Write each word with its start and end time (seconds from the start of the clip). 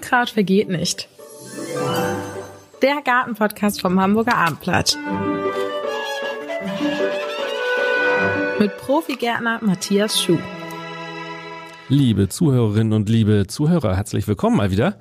Unkraut 0.00 0.30
vergeht 0.30 0.70
nicht. 0.70 1.08
Der 2.80 3.02
Gartenpodcast 3.04 3.82
vom 3.82 4.00
Hamburger 4.00 4.34
Abendblatt. 4.34 4.96
Mit 8.58 8.78
Profigärtner 8.78 9.60
Matthias 9.62 10.22
Schuh. 10.22 10.38
Liebe 11.90 12.30
Zuhörerinnen 12.30 12.94
und 12.94 13.10
liebe 13.10 13.46
Zuhörer, 13.46 13.94
herzlich 13.94 14.26
willkommen 14.26 14.56
mal 14.56 14.70
wieder 14.70 14.98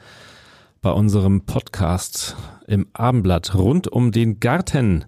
bei 0.81 0.91
unserem 0.91 1.45
Podcast 1.45 2.35
im 2.67 2.85
Abendblatt 2.91 3.55
rund 3.55 3.87
um 3.87 4.11
den 4.11 4.41
Garten. 4.41 5.05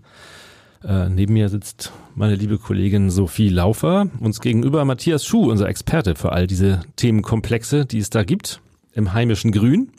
Äh, 0.86 1.10
neben 1.10 1.34
mir 1.34 1.50
sitzt 1.50 1.92
meine 2.16 2.36
liebe 2.36 2.60
Kollegin 2.60 3.10
Sophie 3.10 3.50
Laufer, 3.50 4.08
uns 4.22 4.40
gegenüber 4.40 4.86
Matthias 4.86 5.26
Schuh, 5.26 5.52
unser 5.52 5.68
Experte 5.68 6.16
für 6.16 6.32
all 6.32 6.48
diese 6.48 6.80
Themenkomplexe, 6.96 7.86
die 7.86 8.00
es 8.00 8.10
da 8.10 8.24
gibt 8.24 8.62
im 8.94 9.14
heimischen 9.14 9.52
Grün. 9.52 9.92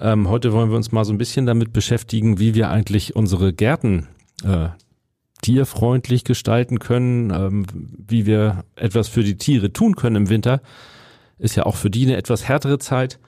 Ähm, 0.00 0.28
heute 0.28 0.52
wollen 0.52 0.70
wir 0.70 0.76
uns 0.76 0.92
mal 0.92 1.04
so 1.04 1.12
ein 1.12 1.18
bisschen 1.18 1.46
damit 1.46 1.72
beschäftigen, 1.72 2.38
wie 2.38 2.54
wir 2.54 2.70
eigentlich 2.70 3.16
unsere 3.16 3.52
Gärten 3.52 4.08
äh, 4.44 4.68
tierfreundlich 5.42 6.24
gestalten 6.24 6.78
können, 6.78 7.30
ähm, 7.30 7.66
wie 8.08 8.26
wir 8.26 8.64
etwas 8.76 9.08
für 9.08 9.22
die 9.22 9.36
Tiere 9.36 9.72
tun 9.72 9.96
können 9.96 10.16
im 10.16 10.28
Winter. 10.30 10.60
Ist 11.38 11.56
ja 11.56 11.64
auch 11.64 11.76
für 11.76 11.90
die 11.90 12.06
eine 12.06 12.16
etwas 12.16 12.48
härtere 12.48 12.78
Zeit. 12.78 13.18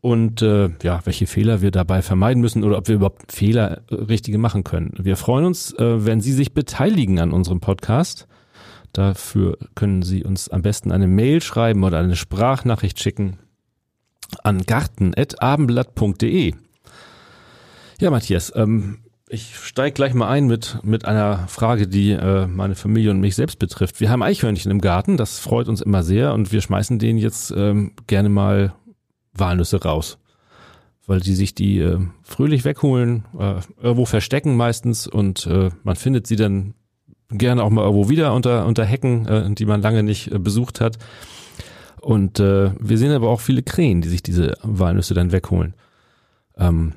Und 0.00 0.42
äh, 0.42 0.68
ja, 0.82 1.00
welche 1.04 1.26
Fehler 1.26 1.62
wir 1.62 1.70
dabei 1.70 2.02
vermeiden 2.02 2.42
müssen 2.42 2.62
oder 2.62 2.76
ob 2.76 2.88
wir 2.88 2.96
überhaupt 2.96 3.32
Fehler 3.32 3.80
äh, 3.90 3.94
richtige 3.94 4.36
machen 4.36 4.62
können. 4.62 4.92
Wir 4.98 5.16
freuen 5.16 5.46
uns, 5.46 5.72
äh, 5.72 6.04
wenn 6.04 6.20
Sie 6.20 6.32
sich 6.32 6.52
beteiligen 6.52 7.18
an 7.18 7.32
unserem 7.32 7.60
Podcast. 7.60 8.28
Dafür 8.92 9.56
können 9.74 10.02
Sie 10.02 10.22
uns 10.22 10.50
am 10.50 10.60
besten 10.60 10.92
eine 10.92 11.08
Mail 11.08 11.40
schreiben 11.40 11.84
oder 11.84 11.98
eine 11.98 12.16
Sprachnachricht 12.16 13.00
schicken 13.00 13.38
an 14.42 14.62
garten.abendblatt.de. 14.62 16.54
Ja, 18.00 18.10
Matthias, 18.10 18.52
ähm, 18.54 18.98
ich 19.28 19.56
steige 19.56 19.94
gleich 19.94 20.14
mal 20.14 20.28
ein 20.28 20.46
mit, 20.46 20.78
mit 20.82 21.04
einer 21.06 21.48
Frage, 21.48 21.88
die 21.88 22.12
äh, 22.12 22.46
meine 22.46 22.74
Familie 22.74 23.10
und 23.10 23.20
mich 23.20 23.34
selbst 23.34 23.58
betrifft. 23.58 24.00
Wir 24.00 24.10
haben 24.10 24.22
Eichhörnchen 24.22 24.70
im 24.70 24.80
Garten, 24.80 25.16
das 25.16 25.38
freut 25.38 25.68
uns 25.68 25.80
immer 25.80 26.02
sehr 26.02 26.34
und 26.34 26.52
wir 26.52 26.60
schmeißen 26.60 26.98
denen 26.98 27.18
jetzt 27.18 27.50
ähm, 27.56 27.92
gerne 28.06 28.28
mal 28.28 28.74
Walnüsse 29.32 29.82
raus. 29.82 30.18
Weil 31.06 31.20
die 31.20 31.34
sich 31.34 31.54
die 31.54 31.80
äh, 31.80 31.98
fröhlich 32.22 32.64
wegholen, 32.64 33.24
äh, 33.38 33.56
irgendwo 33.82 34.06
verstecken 34.06 34.56
meistens 34.56 35.06
und 35.06 35.46
äh, 35.46 35.70
man 35.82 35.96
findet 35.96 36.26
sie 36.26 36.36
dann 36.36 36.74
gerne 37.30 37.62
auch 37.62 37.70
mal 37.70 37.82
irgendwo 37.82 38.08
wieder 38.08 38.34
unter, 38.34 38.66
unter 38.66 38.84
Hecken, 38.84 39.26
äh, 39.26 39.54
die 39.54 39.66
man 39.66 39.82
lange 39.82 40.02
nicht 40.02 40.30
äh, 40.32 40.38
besucht 40.38 40.80
hat. 40.80 40.98
Und 42.04 42.38
äh, 42.38 42.70
wir 42.78 42.98
sehen 42.98 43.12
aber 43.12 43.30
auch 43.30 43.40
viele 43.40 43.62
Krähen, 43.62 44.02
die 44.02 44.08
sich 44.08 44.22
diese 44.22 44.54
Walnüsse 44.62 45.14
dann 45.14 45.32
wegholen. 45.32 45.74
Ähm, 46.58 46.92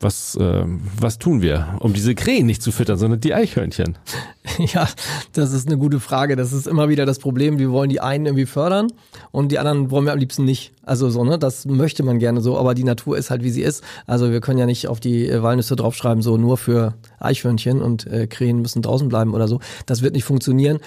was, 0.00 0.34
äh, 0.34 0.64
was 0.98 1.18
tun 1.18 1.42
wir, 1.42 1.76
um 1.78 1.92
diese 1.92 2.16
Krähen 2.16 2.46
nicht 2.46 2.60
zu 2.60 2.72
füttern, 2.72 2.98
sondern 2.98 3.20
die 3.20 3.34
Eichhörnchen? 3.34 3.96
Ja, 4.58 4.86
das 5.32 5.52
ist 5.52 5.68
eine 5.68 5.78
gute 5.78 5.98
Frage. 6.00 6.36
Das 6.36 6.52
ist 6.52 6.66
immer 6.66 6.88
wieder 6.88 7.06
das 7.06 7.20
Problem. 7.20 7.58
Wir 7.58 7.70
wollen 7.70 7.88
die 7.88 8.00
einen 8.00 8.26
irgendwie 8.26 8.44
fördern 8.44 8.88
und 9.30 9.50
die 9.50 9.58
anderen 9.58 9.90
wollen 9.90 10.04
wir 10.04 10.12
am 10.12 10.18
liebsten 10.18 10.44
nicht. 10.44 10.72
Also 10.84 11.10
so, 11.10 11.22
ne, 11.24 11.38
das 11.38 11.64
möchte 11.64 12.02
man 12.02 12.18
gerne 12.18 12.40
so, 12.40 12.58
aber 12.58 12.74
die 12.74 12.84
Natur 12.84 13.16
ist 13.16 13.30
halt 13.30 13.42
wie 13.42 13.50
sie 13.50 13.62
ist. 13.62 13.84
Also 14.06 14.30
wir 14.30 14.40
können 14.40 14.58
ja 14.58 14.66
nicht 14.66 14.88
auf 14.88 14.98
die 14.98 15.28
äh, 15.28 15.42
Walnüsse 15.42 15.76
draufschreiben, 15.76 16.22
so 16.22 16.36
nur 16.36 16.56
für 16.56 16.94
Eichhörnchen 17.20 17.80
und 17.80 18.06
äh, 18.06 18.26
Krähen 18.26 18.60
müssen 18.60 18.82
draußen 18.82 19.08
bleiben 19.08 19.32
oder 19.34 19.46
so. 19.46 19.60
Das 19.86 20.02
wird 20.02 20.14
nicht 20.14 20.24
funktionieren. 20.24 20.80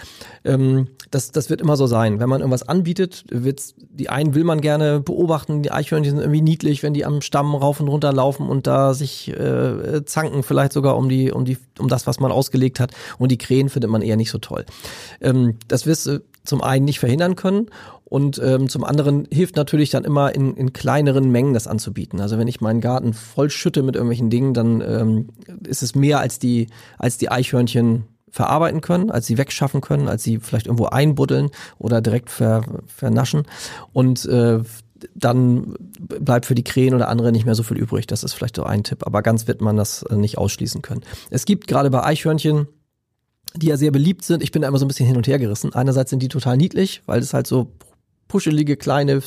Ähm, 0.44 0.88
das, 1.12 1.32
das 1.32 1.50
wird 1.50 1.62
immer 1.62 1.78
so 1.78 1.88
sein. 1.88 2.20
Wenn 2.20 2.28
man 2.28 2.42
irgendwas 2.42 2.68
anbietet, 2.68 3.24
wird's, 3.30 3.74
die 3.78 4.10
einen 4.10 4.36
will 4.36 4.44
man 4.44 4.60
gerne 4.60 5.00
beobachten, 5.00 5.64
die 5.64 5.72
Eichhörnchen 5.72 6.16
sind 6.16 6.22
irgendwie 6.22 6.42
niedlich, 6.42 6.84
wenn 6.84 6.94
die 6.94 7.06
am 7.06 7.22
Stamm 7.22 7.56
rauf 7.56 7.80
und 7.80 7.88
runter 7.88 8.12
laufen 8.12 8.50
und 8.50 8.68
da 8.68 8.94
sich 8.94 9.30
äh, 9.30 10.04
zanken, 10.06 10.44
vielleicht 10.44 10.74
sogar 10.74 10.98
um 10.98 11.08
die, 11.08 11.32
um 11.32 11.46
die, 11.46 11.58
um 11.80 11.88
das, 11.88 12.06
was 12.06 12.20
man 12.20 12.32
ausgelegt 12.32 12.82
hat. 12.82 12.92
Und 13.18 13.32
die 13.32 13.38
Krähen 13.38 13.70
findet 13.70 13.90
man 13.90 14.02
eher 14.02 14.18
nicht 14.18 14.32
so 14.32 14.40
toll. 14.40 14.66
Ähm, 15.22 15.58
das 15.70 15.86
wirst 15.86 16.06
zum 16.46 16.62
einen 16.62 16.86
nicht 16.86 17.00
verhindern 17.00 17.36
können 17.36 17.68
und 18.06 18.40
ähm, 18.44 18.70
zum 18.70 18.84
anderen 18.84 19.28
hilft 19.32 19.56
natürlich 19.56 19.90
dann 19.90 20.04
immer 20.04 20.34
in, 20.36 20.56
in 20.56 20.74
kleineren 20.74 21.32
Mengen 21.32 21.54
das 21.54 21.68
anzubieten. 21.68 22.22
Also 22.22 22.38
wenn 22.38 22.48
ich 22.48 22.62
meinen 22.62 22.80
Garten 22.80 23.14
voll 23.14 23.50
schütte 23.50 23.84
mit 23.84 23.96
irgendwelchen 23.96 24.30
Dingen, 24.30 24.54
dann 24.54 24.82
ähm, 24.82 25.30
ist 25.68 25.84
es 25.84 25.96
mehr 25.96 26.20
als 26.20 26.40
die, 26.40 26.68
als 26.98 27.18
die 27.18 27.30
Eichhörnchen 27.30 28.04
verarbeiten 28.30 28.82
können, 28.82 29.10
als 29.10 29.26
sie 29.26 29.38
wegschaffen 29.38 29.82
können, 29.82 30.08
als 30.08 30.24
sie 30.24 30.40
vielleicht 30.40 30.68
irgendwo 30.68 30.86
einbuddeln 30.86 31.50
oder 31.80 32.02
direkt 32.02 32.30
ver, 32.30 32.64
vernaschen. 32.86 33.44
Und 33.92 34.26
äh, 34.26 34.60
dann 35.14 35.76
bleibt 35.98 36.46
für 36.46 36.56
die 36.56 36.64
Krähen 36.64 36.94
oder 36.94 37.08
andere 37.08 37.32
nicht 37.32 37.46
mehr 37.46 37.56
so 37.56 37.64
viel 37.64 37.78
übrig. 37.78 38.08
Das 38.08 38.24
ist 38.24 38.34
vielleicht 38.34 38.58
so 38.58 38.64
ein 38.64 38.84
Tipp. 38.84 39.06
Aber 39.06 39.22
ganz 39.22 39.48
wird 39.48 39.62
man 39.62 39.78
das 39.78 40.04
äh, 40.04 40.16
nicht 40.16 40.38
ausschließen 40.38 40.82
können. 40.82 41.02
Es 41.30 41.46
gibt 41.46 41.68
gerade 41.68 41.90
bei 41.90 42.04
Eichhörnchen 42.04 42.68
die 43.58 43.68
ja 43.68 43.78
sehr 43.78 43.92
beliebt 43.92 44.24
sind. 44.24 44.44
Ich 44.44 44.52
bin 44.52 44.62
da 44.62 44.68
immer 44.68 44.78
so 44.78 44.86
ein 44.86 44.88
bisschen 44.88 45.08
hin 45.08 45.18
und 45.18 45.28
her 45.28 45.40
gerissen. 45.40 45.74
Einerseits 45.74 46.10
sind 46.10 46.22
die 46.22 46.28
total 46.28 46.58
niedlich, 46.58 47.02
weil 47.06 47.20
es 47.20 47.34
halt 47.34 47.48
so 47.48 47.72
puschelige 48.28 48.78
kleine 48.78 49.22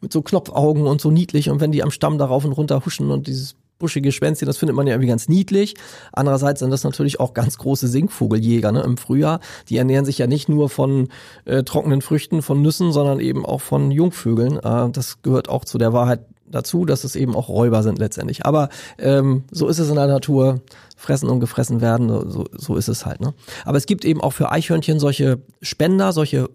mit 0.00 0.12
so 0.12 0.22
Knopfaugen 0.22 0.86
und 0.86 1.00
so 1.00 1.10
niedlich 1.10 1.50
und 1.50 1.60
wenn 1.60 1.72
die 1.72 1.82
am 1.82 1.90
Stamm 1.90 2.18
darauf 2.18 2.44
und 2.44 2.52
runter 2.52 2.84
huschen 2.84 3.10
und 3.10 3.26
dieses 3.26 3.56
buschige 3.78 4.12
Schwänzchen, 4.12 4.46
das 4.46 4.56
findet 4.56 4.76
man 4.76 4.86
ja 4.86 4.94
irgendwie 4.94 5.08
ganz 5.08 5.28
niedlich. 5.28 5.74
Andererseits 6.12 6.60
sind 6.60 6.70
das 6.70 6.84
natürlich 6.84 7.20
auch 7.20 7.34
ganz 7.34 7.58
große 7.58 7.88
Singvogeljäger 7.88 8.72
ne, 8.72 8.82
im 8.82 8.96
Frühjahr. 8.96 9.40
Die 9.68 9.76
ernähren 9.76 10.04
sich 10.04 10.18
ja 10.18 10.26
nicht 10.26 10.48
nur 10.48 10.68
von 10.68 11.08
äh, 11.44 11.64
trockenen 11.64 12.00
Früchten, 12.00 12.42
von 12.42 12.62
Nüssen, 12.62 12.92
sondern 12.92 13.20
eben 13.20 13.44
auch 13.44 13.60
von 13.60 13.90
Jungvögeln. 13.90 14.58
Äh, 14.58 14.90
das 14.90 15.22
gehört 15.22 15.48
auch 15.48 15.64
zu 15.64 15.78
der 15.78 15.92
Wahrheit 15.92 16.20
dazu, 16.54 16.84
dass 16.84 17.04
es 17.04 17.16
eben 17.16 17.34
auch 17.34 17.48
Räuber 17.48 17.82
sind 17.82 17.98
letztendlich. 17.98 18.46
Aber 18.46 18.68
ähm, 18.98 19.44
so 19.50 19.68
ist 19.68 19.78
es 19.78 19.88
in 19.88 19.96
der 19.96 20.06
Natur, 20.06 20.60
fressen 20.96 21.28
und 21.28 21.40
gefressen 21.40 21.80
werden, 21.80 22.08
so, 22.08 22.46
so 22.52 22.76
ist 22.76 22.88
es 22.88 23.04
halt. 23.04 23.20
Ne? 23.20 23.34
Aber 23.64 23.76
es 23.76 23.86
gibt 23.86 24.04
eben 24.04 24.20
auch 24.20 24.32
für 24.32 24.50
Eichhörnchen 24.50 24.98
solche 24.98 25.42
Spender, 25.60 26.12
solche 26.12 26.48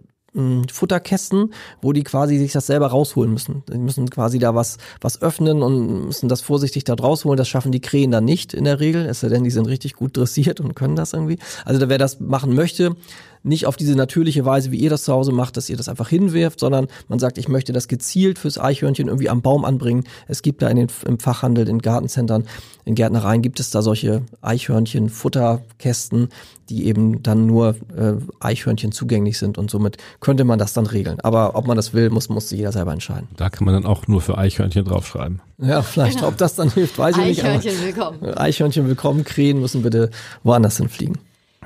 Futterkästen, 0.72 1.54
wo 1.82 1.92
die 1.92 2.04
quasi 2.04 2.38
sich 2.38 2.52
das 2.52 2.68
selber 2.68 2.88
rausholen 2.88 3.34
müssen. 3.34 3.64
Die 3.72 3.78
müssen 3.80 4.10
quasi 4.10 4.38
da 4.38 4.54
was, 4.54 4.78
was 5.02 5.22
öffnen 5.24 5.64
und 5.64 6.06
müssen 6.06 6.30
das 6.30 6.42
vorsichtig 6.42 6.84
da 6.84 6.94
rausholen. 6.94 7.38
Das 7.38 7.48
schaffen 7.48 7.72
die 7.72 7.82
Krähen 7.82 8.12
dann 8.12 8.26
nicht 8.26 8.54
in 8.54 8.66
der 8.66 8.80
Regel, 8.80 9.08
es 9.08 9.22
sei 9.22 9.30
denn, 9.30 9.44
die 9.44 9.50
sind 9.50 9.68
richtig 9.68 9.94
gut 9.94 10.16
dressiert 10.16 10.60
und 10.60 10.76
können 10.76 10.96
das 10.96 11.14
irgendwie. 11.14 11.40
Also 11.66 11.90
wer 11.90 11.98
das 11.98 12.20
machen 12.20 12.54
möchte, 12.54 12.96
nicht 13.44 13.66
auf 13.66 13.78
diese 13.78 13.96
natürliche 13.96 14.46
Weise, 14.46 14.72
wie 14.72 14.78
ihr 14.78 14.90
das 14.90 15.04
zu 15.04 15.14
Hause 15.14 15.32
macht, 15.32 15.58
dass 15.58 15.70
ihr 15.70 15.78
das 15.78 15.90
einfach 15.90 16.10
hinwirft, 16.10 16.60
sondern 16.60 16.88
man 17.08 17.20
sagt, 17.20 17.38
ich 17.38 17.48
möchte 17.48 17.74
das 17.74 17.88
gezielt 17.88 18.40
fürs 18.40 18.60
Eichhörnchen 18.60 19.08
irgendwie 19.08 19.30
am 19.30 19.42
Baum 19.42 19.66
anbringen. 19.66 20.04
Es 20.28 20.42
gibt 20.42 20.62
da 20.62 20.68
in 20.70 20.78
den, 20.78 20.88
im 21.06 21.20
Fachhandel, 21.20 21.68
in 21.68 21.80
Gartencentern, 21.80 22.46
in 22.86 22.96
Gärtnereien 22.96 23.42
gibt 23.42 23.60
es 23.60 23.70
da 23.70 23.82
solche 23.82 24.24
Eichhörnchen-Futterkästen, 24.42 26.30
die 26.70 26.86
eben 26.86 27.24
dann 27.24 27.46
nur 27.46 27.76
äh, 27.96 28.14
Eichhörnchen 28.40 28.92
zugänglich 28.92 29.38
sind 29.38 29.58
und 29.58 29.70
somit 29.72 29.98
könnte 30.20 30.44
man 30.44 30.60
das 30.60 30.74
dann 30.74 30.86
regeln. 30.86 31.20
Aber 31.22 31.56
ob 31.56 31.68
man 31.68 31.78
das 31.78 31.94
will, 31.94 32.10
muss, 32.10 32.30
muss 32.30 32.52
jeder 32.52 32.72
selber 32.72 32.94
entscheiden. 32.94 33.28
Da 33.38 33.50
kann 33.50 33.66
man 33.66 33.74
dann 33.74 33.86
auch 33.86 34.08
nur 34.08 34.22
für 34.22 34.38
Eichhörnchen 34.38 34.86
draufschreiben. 34.86 35.42
Ja, 35.58 35.82
vielleicht, 35.82 36.18
genau. 36.18 36.30
ob 36.30 36.38
das 36.38 36.56
dann 36.56 36.72
hilft, 36.72 36.98
weiß 36.98 37.18
ich 37.18 37.26
nicht. 37.26 37.44
Eichhörnchen 37.44 37.84
willkommen. 37.84 38.34
Eichhörnchen 38.36 38.88
willkommen, 38.88 39.24
Krähen 39.24 39.60
müssen 39.60 39.82
bitte 39.82 40.10
woanders 40.44 40.78
hinfliegen. 40.78 41.18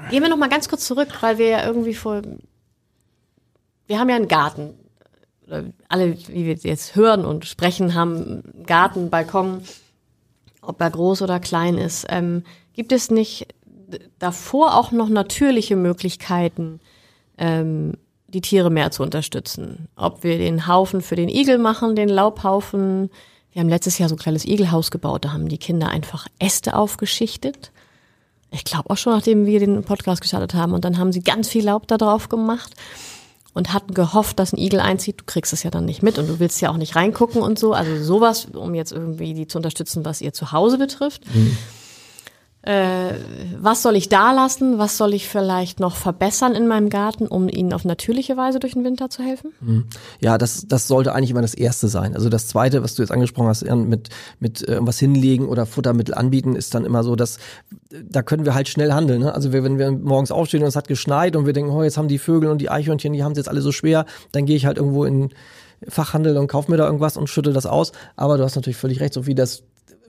Gehen 0.10 0.22
wir 0.22 0.30
noch 0.30 0.38
mal 0.38 0.50
ganz 0.50 0.70
kurz 0.70 0.86
zurück, 0.86 1.10
weil 1.22 1.38
wir 1.38 1.48
ja 1.48 1.66
irgendwie 1.66 1.94
vor, 1.94 2.22
wir 3.88 4.00
haben 4.00 4.10
ja 4.10 4.16
einen 4.16 4.28
Garten. 4.28 4.76
Alle, 5.90 6.18
wie 6.28 6.46
wir 6.46 6.56
jetzt 6.56 6.96
hören 6.96 7.26
und 7.26 7.46
sprechen, 7.46 7.94
haben 7.94 8.16
einen 8.16 8.64
Garten, 8.66 9.10
Balkon, 9.10 9.62
ob 10.62 10.80
er 10.82 10.90
groß 10.90 11.22
oder 11.22 11.40
klein 11.40 11.78
ist. 11.78 12.06
Ähm, 12.10 12.44
gibt 12.74 12.92
es 12.92 13.12
nicht 13.12 13.48
davor 14.20 14.78
auch 14.78 14.92
noch 14.92 15.10
natürliche 15.10 15.76
Möglichkeiten, 15.76 16.80
ähm, 17.38 17.94
die 18.28 18.42
Tiere 18.42 18.70
mehr 18.70 18.92
zu 18.92 19.04
unterstützen? 19.04 19.90
Ob 19.96 20.24
wir 20.24 20.38
den 20.38 20.68
Haufen 20.68 21.02
für 21.02 21.16
den 21.16 21.30
Igel 21.30 21.58
machen, 21.58 21.96
den 21.96 22.10
Laubhaufen. 22.10 23.10
Wir 23.52 23.62
haben 23.62 23.70
letztes 23.70 23.98
Jahr 24.00 24.10
so 24.10 24.16
ein 24.16 24.20
kleines 24.20 24.46
Igelhaus 24.46 24.92
gebaut, 24.92 25.26
da 25.26 25.34
haben 25.34 25.50
die 25.50 25.60
Kinder 25.60 25.90
einfach 25.90 26.28
Äste 26.40 26.76
aufgeschichtet 26.76 27.73
ich 28.54 28.64
glaube 28.64 28.90
auch 28.90 28.98
schon, 28.98 29.14
nachdem 29.14 29.46
wir 29.46 29.60
den 29.60 29.84
Podcast 29.84 30.22
gestartet 30.22 30.54
haben. 30.54 30.74
Und 30.74 30.86
dann 30.86 30.98
haben 30.98 31.12
sie 31.12 31.22
ganz 31.22 31.50
viel 31.50 31.66
Laub 31.66 31.88
da 31.88 31.98
drauf 31.98 32.30
gemacht 32.30 32.74
und 33.54 33.74
hatten 33.74 33.94
gehofft, 33.94 34.40
dass 34.40 34.54
ein 34.54 34.60
Igel 34.60 34.80
einzieht. 34.80 35.22
Du 35.22 35.26
kriegst 35.26 35.54
es 35.54 35.64
ja 35.64 35.72
dann 35.72 35.86
nicht 35.86 36.04
mit 36.04 36.18
und 36.18 36.28
du 36.28 36.40
willst 36.40 36.62
ja 36.62 36.70
auch 36.70 36.78
nicht 36.78 36.96
reingucken 36.96 37.42
und 37.42 37.60
so. 37.60 37.74
Also 37.74 38.04
sowas, 38.04 38.48
um 38.54 38.76
jetzt 38.76 38.92
irgendwie 38.92 39.34
die 39.34 39.48
zu 39.48 39.58
unterstützen, 39.58 40.06
was 40.06 40.22
ihr 40.22 40.34
Zuhause 40.34 40.78
betrifft. 40.78 41.24
Mhm 41.34 41.58
äh, 42.64 43.16
was 43.60 43.82
soll 43.82 43.98
ich 43.98 44.08
da 44.08 44.32
lassen, 44.32 44.78
was 44.78 44.98
soll 44.98 45.14
ich 45.14 45.28
vielleicht 45.28 45.82
noch 45.82 45.98
verbessern 45.98 46.56
in 46.56 46.66
meinem 46.66 46.90
Garten, 46.90 47.28
um 47.28 47.50
ihnen 47.50 47.74
auf 47.74 47.84
natürliche 47.84 48.38
Weise 48.38 48.60
durch 48.60 48.74
den 48.74 48.86
Winter 48.86 49.10
zu 49.10 49.22
helfen? 49.22 49.52
Mhm. 49.60 49.86
Ja, 50.22 50.38
das, 50.38 50.66
das 50.66 50.88
sollte 50.88 51.14
eigentlich 51.14 51.32
immer 51.32 51.42
das 51.42 51.54
Erste 51.54 51.90
sein. 51.90 52.16
Also 52.16 52.30
das 52.30 52.48
Zweite, 52.48 52.82
was 52.82 52.96
du 52.96 53.02
jetzt 53.02 53.12
angesprochen 53.12 53.50
hast, 53.50 53.66
mit, 53.66 54.10
mit 54.40 54.66
äh, 54.68 54.78
was 54.80 54.98
hinlegen 54.98 55.50
oder 55.50 55.66
Futtermittel 55.66 56.14
anbieten, 56.14 56.56
ist 56.56 56.74
dann 56.74 56.86
immer 56.86 57.04
so, 57.04 57.18
dass 57.18 57.38
da 58.02 58.22
können 58.22 58.46
wir 58.46 58.56
halt 58.56 58.70
schnell 58.70 58.94
handeln. 58.94 59.22
Ne? 59.22 59.34
Also 59.34 59.52
wenn 59.52 59.78
wir 59.78 59.92
morgens 59.92 60.32
aufstehen 60.32 60.62
und 60.62 60.70
es 60.70 60.78
hat 60.78 60.88
geschneit 60.88 61.36
und 61.36 61.46
wir 61.46 61.54
denken, 61.54 61.72
oh, 61.72 61.84
jetzt 61.84 61.98
haben 61.98 62.08
die 62.08 62.18
Vögel 62.18 62.50
und 62.50 62.60
die 62.60 62.70
Eichhörnchen, 62.70 63.12
die 63.12 63.26
haben 63.26 63.34
es 63.34 63.40
jetzt 63.40 63.50
alle 63.50 63.62
so 63.62 63.74
schwer, 63.74 64.06
dann 64.32 64.46
gehe 64.46 64.56
ich 64.56 64.66
halt 64.66 64.78
irgendwo 64.78 65.04
in 65.04 65.34
Fachhandel 65.90 66.38
und 66.38 66.48
kaufe 66.48 66.72
mir 66.72 66.78
da 66.78 66.86
irgendwas 66.86 67.18
und 67.18 67.28
schütte 67.28 67.52
das 67.52 67.66
aus. 67.66 67.92
Aber 68.16 68.38
du 68.38 68.44
hast 68.46 68.56
natürlich 68.56 68.78
völlig 68.78 69.02
recht, 69.02 69.14
so 69.14 69.26
wie 69.26 69.36
das 69.36 69.64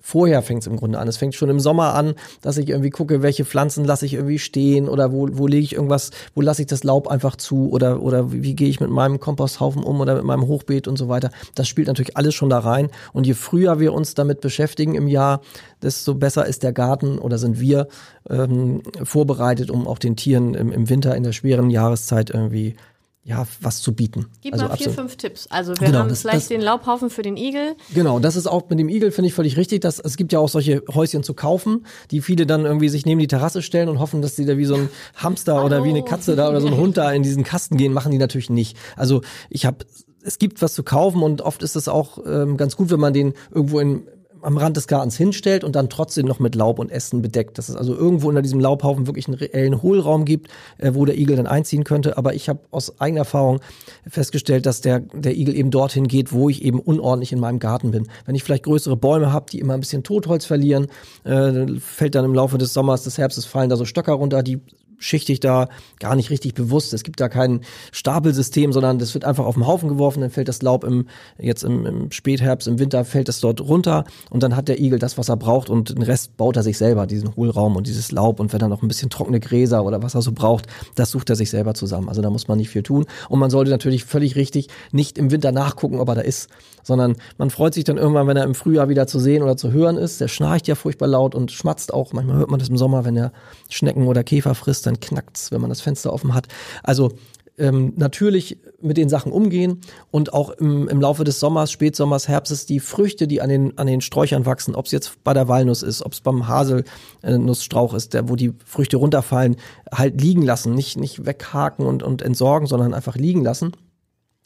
vorher 0.07 0.43
fängt 0.43 0.61
es 0.61 0.67
im 0.67 0.77
Grunde 0.77 0.99
an. 0.99 1.09
Es 1.09 1.17
fängt 1.17 1.35
schon 1.35 1.49
im 1.49 1.61
Sommer 1.61 1.95
an, 1.95 2.15
dass 2.43 2.59
ich 2.59 2.69
irgendwie 2.69 2.91
gucke, 2.91 3.23
welche 3.23 3.47
Pflanzen 3.47 3.87
lasse 3.87 4.05
ich 4.05 4.13
irgendwie 4.13 4.39
stehen 4.39 4.87
oder 4.87 5.13
wo, 5.13 5.29
wo 5.33 5.47
lege 5.47 5.65
ich 5.65 5.73
irgendwas, 5.73 6.11
wo 6.35 6.43
lasse 6.43 6.61
ich 6.61 6.69
das 6.69 6.85
Laub 6.85 7.09
einfach 7.09 7.37
zu 7.37 7.71
oder, 7.71 8.03
oder 8.03 8.31
wie, 8.31 8.43
wie 8.43 8.55
gehe 8.55 8.69
ich 8.69 8.81
mit 8.81 8.91
meinem 8.91 9.19
Komposthaufen 9.19 9.83
um 9.83 10.03
oder 10.03 10.15
mit 10.17 10.25
meinem 10.25 10.47
Hochbeet 10.47 10.89
und 10.89 10.99
so 10.99 11.09
weiter. 11.09 11.31
Das 11.55 11.69
spielt 11.69 11.89
natürlich 11.89 12.19
alles 12.19 12.35
schon 12.35 12.51
da 12.51 12.59
rein. 12.59 12.91
Und 13.15 13.27
je 13.27 13.33
früher 13.33 13.81
wir 13.81 13.95
uns 13.95 14.13
damit 14.13 14.43
beschäftigen 14.43 14.95
im 14.95 15.09
Jahr, 15.09 15.41
desto 15.83 16.15
besser 16.15 16.45
ist 16.45 16.65
der 16.65 16.75
Garten 16.75 17.19
oder 17.19 17.39
sind 17.39 17.59
wir 17.59 17.89
ähm, 18.29 18.83
vorbereitet, 19.03 19.71
um 19.71 19.89
auch 19.89 19.99
den 19.99 20.17
Tieren 20.17 20.53
im, 20.53 20.71
im 20.71 20.91
Winter 20.91 21.17
in 21.17 21.23
der 21.23 21.33
schweren 21.33 21.71
Jahreszeit 21.71 22.29
irgendwie 22.29 22.77
ja, 23.27 23.47
was 23.63 23.81
zu 23.81 23.95
bieten. 23.95 24.27
Gib 24.43 24.53
also 24.53 24.67
mal 24.67 24.77
vier, 24.77 24.89
absolut. 24.89 25.11
fünf 25.11 25.17
Tipps. 25.17 25.47
Also 25.49 25.73
wir 25.79 25.87
Genau, 25.87 26.01
haben 26.01 26.09
das- 26.11 26.21
vielleicht 26.21 26.37
das- 26.43 26.49
den 26.49 26.61
Laubhaufen 26.61 27.09
für 27.09 27.23
den 27.23 27.37
Igel. 27.39 27.75
Genau, 27.95 28.19
das 28.19 28.37
ist 28.37 28.47
auch 28.47 28.69
mit 28.69 28.79
dem 28.79 28.91
Igel, 28.91 29.13
finde 29.13 29.29
ich 29.29 29.35
völlig 29.35 29.57
richtig. 29.57 29.81
Dass, 29.81 29.99
es 29.99 30.17
gibt 30.19 30.33
ja 30.33 30.39
auch 30.39 30.49
solche 30.51 30.83
Häuschen 30.93 31.23
zu 31.23 31.33
kaufen, 31.33 31.87
die 32.11 32.21
viele 32.21 32.45
dann 32.47 32.67
irgendwie 32.67 32.91
sich 32.91 33.07
neben 33.07 33.21
die 33.21 33.27
Terrasse 33.27 33.63
stellen 33.63 33.89
und 33.89 33.99
hoffen, 33.99 34.21
dass 34.21 34.37
die 34.37 34.45
da 34.45 34.59
wie 34.59 34.67
so 34.67 34.75
ein 34.75 34.89
Hamster 35.17 35.65
oder 35.65 35.85
wie 35.85 35.89
eine 35.89 36.03
Katze 36.05 36.37
da 36.37 36.51
oder 36.51 36.61
so 36.61 36.67
ein 36.67 36.77
Hund 36.77 36.99
da 36.99 37.11
in 37.13 37.23
diesen 37.23 37.45
Kasten 37.45 37.77
gehen, 37.79 37.95
machen 37.95 38.13
die 38.13 38.19
natürlich 38.19 38.51
nicht. 38.51 38.77
Also 38.95 39.23
ich 39.49 39.65
habe, 39.65 39.79
es 40.23 40.39
gibt 40.39 40.61
was 40.61 40.75
zu 40.75 40.83
kaufen 40.83 41.23
und 41.23 41.41
oft 41.41 41.63
ist 41.63 41.77
es 41.77 41.89
auch 41.89 42.19
ähm, 42.27 42.57
ganz 42.59 42.77
gut, 42.77 42.91
wenn 42.91 43.01
man 43.01 43.15
den 43.15 43.33
irgendwo 43.51 43.81
in 43.81 44.07
am 44.45 44.59
Rand 44.59 44.77
des 44.77 44.87
Gartens 44.87 45.17
hinstellt 45.17 45.65
und 45.65 45.75
dann 45.75 45.89
trotzdem 45.89 46.27
noch 46.27 46.39
mit 46.39 46.55
Laub 46.55 46.79
und 46.79 46.91
Ästen 46.91 47.23
bedeckt. 47.23 47.59
Dass 47.59 47.69
es 47.69 47.77
also 47.77 47.95
irgendwo 47.95 48.29
unter 48.29 48.43
diesem 48.43 48.61
Laubhaufen 48.61 49.07
wirklich 49.07 49.27
einen 49.27 49.37
reellen 49.37 49.83
Hohlraum 49.83 50.25
gibt, 50.25 50.49
äh, 50.79 50.93
wo 50.95 51.05
der 51.05 51.19
Igel 51.19 51.37
dann 51.37 51.47
einziehen 51.47 51.85
könnte. 51.85 52.17
Aber 52.19 52.35
ich 52.35 52.49
habe 52.49 52.61
aus 52.71 53.01
eigener 53.01 53.21
Erfahrung 53.21 53.61
festgestellt, 54.09 54.67
dass 54.67 54.81
der, 54.81 55.01
der 55.01 55.37
Igel 55.37 55.57
eben 55.57 55.71
dorthin 55.71 56.09
geht, 56.09 56.33
wo 56.33 56.49
ich 56.49 56.63
eben 56.63 56.81
unordentlich 56.81 57.33
in 57.33 57.41
meinem 57.41 57.59
Garten 57.59 57.91
bin. 57.91 58.09
Wenn 58.27 58.35
ich 58.35 58.45
vielleicht 58.45 58.65
größere 58.65 58.97
Bäume 58.97 59.33
habe, 59.33 59.47
die 59.51 59.59
immer 59.59 59.75
ein 59.75 59.81
bisschen 59.81 60.03
Totholz 60.03 60.45
verlieren, 60.45 60.89
äh, 61.25 61.67
fällt 61.81 62.15
dann 62.15 62.25
im 62.25 62.35
Laufe 62.35 62.59
des 62.59 62.73
Sommers, 62.73 63.05
des 63.05 63.19
Herbstes 63.19 63.45
fallen 63.45 63.71
da 63.71 63.77
so 63.77 63.85
Stöcker 63.85 64.13
runter, 64.13 64.43
die 64.43 64.61
schichte 64.99 65.33
ich 65.33 65.41
da 65.41 65.69
gar 66.01 66.17
nicht 66.17 66.31
richtig 66.31 66.55
bewusst. 66.55 66.93
Es 66.93 67.03
gibt 67.03 67.21
da 67.21 67.29
kein 67.29 67.61
Stapelsystem, 67.93 68.73
sondern 68.73 68.99
das 68.99 69.15
wird 69.15 69.25
einfach 69.25 69.45
auf 69.45 69.55
den 69.55 69.67
Haufen 69.67 69.89
geworfen, 69.89 70.21
dann 70.21 70.31
fällt 70.31 70.49
das 70.49 70.63
Laub 70.63 70.85
im, 70.85 71.07
jetzt 71.39 71.65
im, 71.65 71.87
im 71.87 72.11
Spätherbst, 72.11 72.69
im 72.69 72.79
Winter 72.79 73.05
fällt 73.05 73.29
es 73.29 73.41
dort 73.41 73.61
runter 73.61 74.05
und 74.31 74.43
dann 74.43 74.57
hat 74.57 74.69
der 74.69 74.81
Igel 74.81 74.99
das, 74.99 75.19
was 75.19 75.29
er 75.29 75.37
braucht 75.37 75.71
und 75.71 75.91
den 75.91 76.03
Rest 76.03 76.37
baut 76.37 76.57
er 76.57 76.63
sich 76.63 76.79
selber, 76.79 77.07
diesen 77.07 77.35
Hohlraum 77.37 77.77
und 77.77 77.87
dieses 77.87 78.13
Laub 78.13 78.41
und 78.41 78.53
wenn 78.53 78.61
er 78.61 78.69
noch 78.69 78.83
ein 78.83 78.89
bisschen 78.89 79.11
trockene 79.11 79.41
Gräser 79.41 79.85
oder 79.85 80.03
was 80.03 80.15
er 80.15 80.23
so 80.23 80.33
braucht, 80.33 80.67
das 80.95 81.11
sucht 81.11 81.31
er 81.31 81.37
sich 81.37 81.51
selber 81.51 81.75
zusammen. 81.75 82.09
Also 82.09 82.23
da 82.23 82.31
muss 82.31 82.49
man 82.49 82.59
nicht 82.59 82.71
viel 82.71 82.83
tun 82.83 83.07
und 83.29 83.39
man 83.39 83.51
sollte 83.51 83.71
natürlich 83.71 84.05
völlig 84.05 84.37
richtig 84.37 84.69
nicht 84.93 85.19
im 85.19 85.31
Winter 85.31 85.53
nachgucken, 85.53 86.01
ob 86.01 86.09
er 86.09 86.17
da 86.17 86.21
ist, 86.21 86.49
sondern 86.83 87.17
man 87.39 87.51
freut 87.51 87.75
sich 87.75 87.85
dann 87.85 87.97
irgendwann, 87.97 88.27
wenn 88.29 88.37
er 88.37 88.45
im 88.45 88.55
Frühjahr 88.55 88.89
wieder 88.89 89.07
zu 89.07 89.19
sehen 89.19 89.43
oder 89.43 89.57
zu 89.57 89.73
hören 89.73 89.97
ist. 89.97 90.21
Der 90.21 90.29
schnarcht 90.29 90.69
ja 90.69 90.75
furchtbar 90.75 91.09
laut 91.09 91.35
und 91.35 91.51
schmatzt 91.51 91.93
auch. 91.93 92.13
Manchmal 92.13 92.37
hört 92.37 92.51
man 92.51 92.61
das 92.61 92.69
im 92.69 92.77
Sommer, 92.77 93.05
wenn 93.05 93.17
er 93.17 93.33
Schnecken 93.69 94.07
oder 94.07 94.23
Käfer 94.23 94.55
frisst, 94.55 94.84
dann 94.85 95.01
knackt's, 95.01 95.51
wenn 95.51 95.61
man 95.61 95.71
das 95.71 95.81
Fenster 95.81 96.13
offen 96.13 96.35
hat. 96.35 96.47
Also 96.83 97.13
ähm, 97.59 97.93
natürlich 97.97 98.59
mit 98.81 98.97
den 98.97 99.09
Sachen 99.09 99.33
umgehen 99.33 99.81
und 100.11 100.33
auch 100.33 100.51
im, 100.51 100.89
im 100.89 101.01
Laufe 101.01 101.25
des 101.25 101.41
Sommers, 101.41 101.71
Spätsommers, 101.71 102.29
Herbstes 102.29 102.67
die 102.67 102.81
Früchte, 102.81 103.29
die 103.29 103.41
an 103.41 103.49
den, 103.49 103.79
an 103.79 103.87
den 103.87 104.01
Sträuchern 104.01 104.47
wachsen, 104.47 104.75
ob 104.75 104.87
es 104.87 104.93
jetzt 104.93 105.23
bei 105.25 105.35
der 105.35 105.49
Walnuss 105.49 105.83
ist, 105.83 106.05
ob 106.05 106.13
es 106.13 106.21
beim 106.21 106.49
Haselnussstrauch 106.49 107.95
ist, 107.95 108.15
der, 108.15 108.29
wo 108.29 108.37
die 108.37 108.53
Früchte 108.65 108.97
runterfallen, 108.97 109.57
halt 109.93 110.21
liegen 110.21 110.43
lassen, 110.43 110.75
nicht, 110.75 110.99
nicht 110.99 111.25
weghaken 111.27 111.87
und, 111.87 112.03
und 112.03 112.23
entsorgen, 112.23 112.67
sondern 112.67 112.93
einfach 112.93 113.17
liegen 113.17 113.45
lassen. 113.45 113.73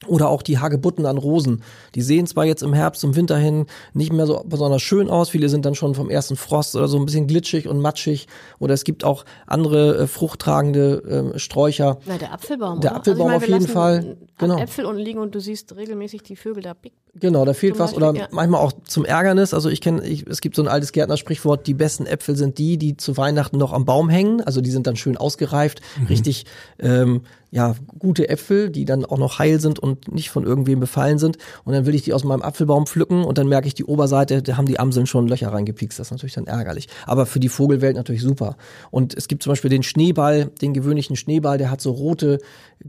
Oder 0.07 0.29
auch 0.29 0.43
die 0.43 0.59
Hagebutten 0.59 1.07
an 1.07 1.19
Rosen. 1.19 1.65
Die 1.97 2.03
sehen 2.03 2.29
zwar 2.29 2.45
jetzt 2.45 2.63
im 2.63 2.73
Herbst, 2.73 3.03
im 3.03 3.17
Winter 3.17 3.37
hin 3.37 3.67
nicht 3.95 4.13
mehr 4.13 4.27
so 4.27 4.45
besonders 4.47 4.81
schön 4.81 5.11
aus. 5.11 5.29
Viele 5.29 5.49
sind 5.49 5.67
dann 5.67 5.75
schon 5.75 5.97
vom 5.97 6.09
ersten 6.09 6.37
Frost 6.37 6.77
oder 6.77 6.87
so 6.87 6.99
ein 6.99 7.05
bisschen 7.05 7.27
glitschig 7.27 7.67
und 7.67 7.81
matschig. 7.81 8.29
Oder 8.61 8.75
es 8.75 8.85
gibt 8.85 9.03
auch 9.03 9.25
andere 9.47 9.97
äh, 9.99 10.07
fruchttragende 10.07 11.33
äh, 11.35 11.39
Sträucher. 11.39 11.99
Na, 12.07 12.17
der 12.17 12.33
Apfelbaum. 12.33 12.81
Der 12.81 12.93
oder? 12.93 12.99
Apfelbaum 12.99 13.27
ich 13.27 13.33
meine, 13.33 13.37
auf 13.37 13.49
jeden 13.49 13.73
Fall, 13.73 14.17
genau. 14.39 14.59
Äpfel 14.59 14.85
unten 14.85 15.01
liegen 15.01 15.19
und 15.19 15.35
du 15.35 15.41
siehst 15.41 15.75
regelmäßig 15.75 16.23
die 16.23 16.37
Vögel 16.37 16.63
da 16.63 16.75
pick. 16.75 16.93
Genau, 17.21 17.45
da 17.45 17.55
fehlt 17.55 17.79
was. 17.79 17.95
Oder 17.95 18.15
ja. 18.15 18.29
manchmal 18.31 18.61
auch 18.61 18.73
zum 18.87 19.05
Ärgernis. 19.05 19.55
Also 19.55 19.69
ich 19.69 19.81
kenne, 19.81 20.07
ich, 20.07 20.27
es 20.27 20.41
gibt 20.41 20.57
so 20.57 20.63
ein 20.63 20.69
altes 20.69 20.93
Gärtnersprichwort, 20.93 21.67
die 21.67 21.75
besten 21.75 22.07
Äpfel 22.07 22.37
sind 22.37 22.59
die, 22.59 22.79
die 22.79 22.97
zu 22.97 23.17
Weihnachten 23.17 23.59
noch 23.59 23.73
am 23.73 23.85
Baum 23.85 24.09
hängen. 24.09 24.41
Also 24.43 24.61
die 24.61 24.71
sind 24.71 24.87
dann 24.87 24.97
schön 24.97 25.17
ausgereift, 25.17 25.81
richtig 26.09 26.47
ähm, 26.79 27.23
ja, 27.51 27.75
gute 27.99 28.29
Äpfel, 28.29 28.69
die 28.69 28.85
dann 28.85 29.05
auch 29.07 29.17
noch 29.17 29.39
heil 29.39 29.59
sind 29.59 29.79
und 29.79 30.13
nicht 30.13 30.29
von 30.29 30.45
irgendwem 30.45 30.81
befallen 30.81 31.19
sind. 31.19 31.39
Und 31.65 31.73
dann 31.73 31.87
will 31.87 31.95
ich 31.95 32.03
die 32.03 32.13
aus 32.13 32.25
meinem 32.25 32.43
Apfelbaum 32.43 32.87
pflücken 32.87 33.25
und 33.25 33.39
dann 33.39 33.49
merke 33.49 33.67
ich 33.67 33.75
die 33.75 33.85
Oberseite, 33.85 34.43
da 34.43 34.57
haben 34.57 34.67
die 34.67 34.79
Amseln 34.79 35.07
schon 35.07 35.29
Löcher 35.29 35.53
reingepiekst. 35.53 35.99
Das 35.99 36.09
ist 36.09 36.11
natürlich 36.11 36.35
dann 36.35 36.47
ärgerlich. 36.47 36.89
Aber 37.07 37.25
für 37.25 37.41
die 37.41 37.49
Vogelwelt 37.49 37.97
natürlich 37.97 38.23
super. 38.23 38.57
Und 38.91 39.17
es 39.17 39.29
gibt 39.29 39.43
zum 39.43 39.53
Beispiel 39.53 39.71
den 39.71 39.83
Schneeball, 39.83 40.47
den 40.61 40.75
gewöhnlichen 40.75 41.17
Schneeball, 41.17 41.57
der 41.57 41.71
hat 41.71 41.81
so 41.81 41.91
rote, 41.91 42.39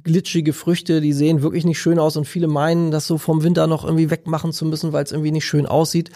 glitschige 0.03 0.51
Früchte, 0.51 0.99
die 0.99 1.13
sehen 1.13 1.41
wirklich 1.41 1.63
nicht 1.65 1.79
schön 1.79 1.97
aus 1.97 2.17
und 2.17 2.25
viele 2.25 2.47
meinen, 2.47 2.91
das 2.91 3.07
so 3.07 3.17
vom 3.17 3.43
Winter 3.43 3.65
noch 3.65 3.85
irgendwie 3.85 4.09
wegmachen 4.19 4.51
zu 4.51 4.65
müssen, 4.65 4.93
weil 4.93 5.03
es 5.03 5.11
irgendwie 5.11 5.31
nicht 5.31 5.45
schön 5.45 5.65
aussieht. 5.65 6.11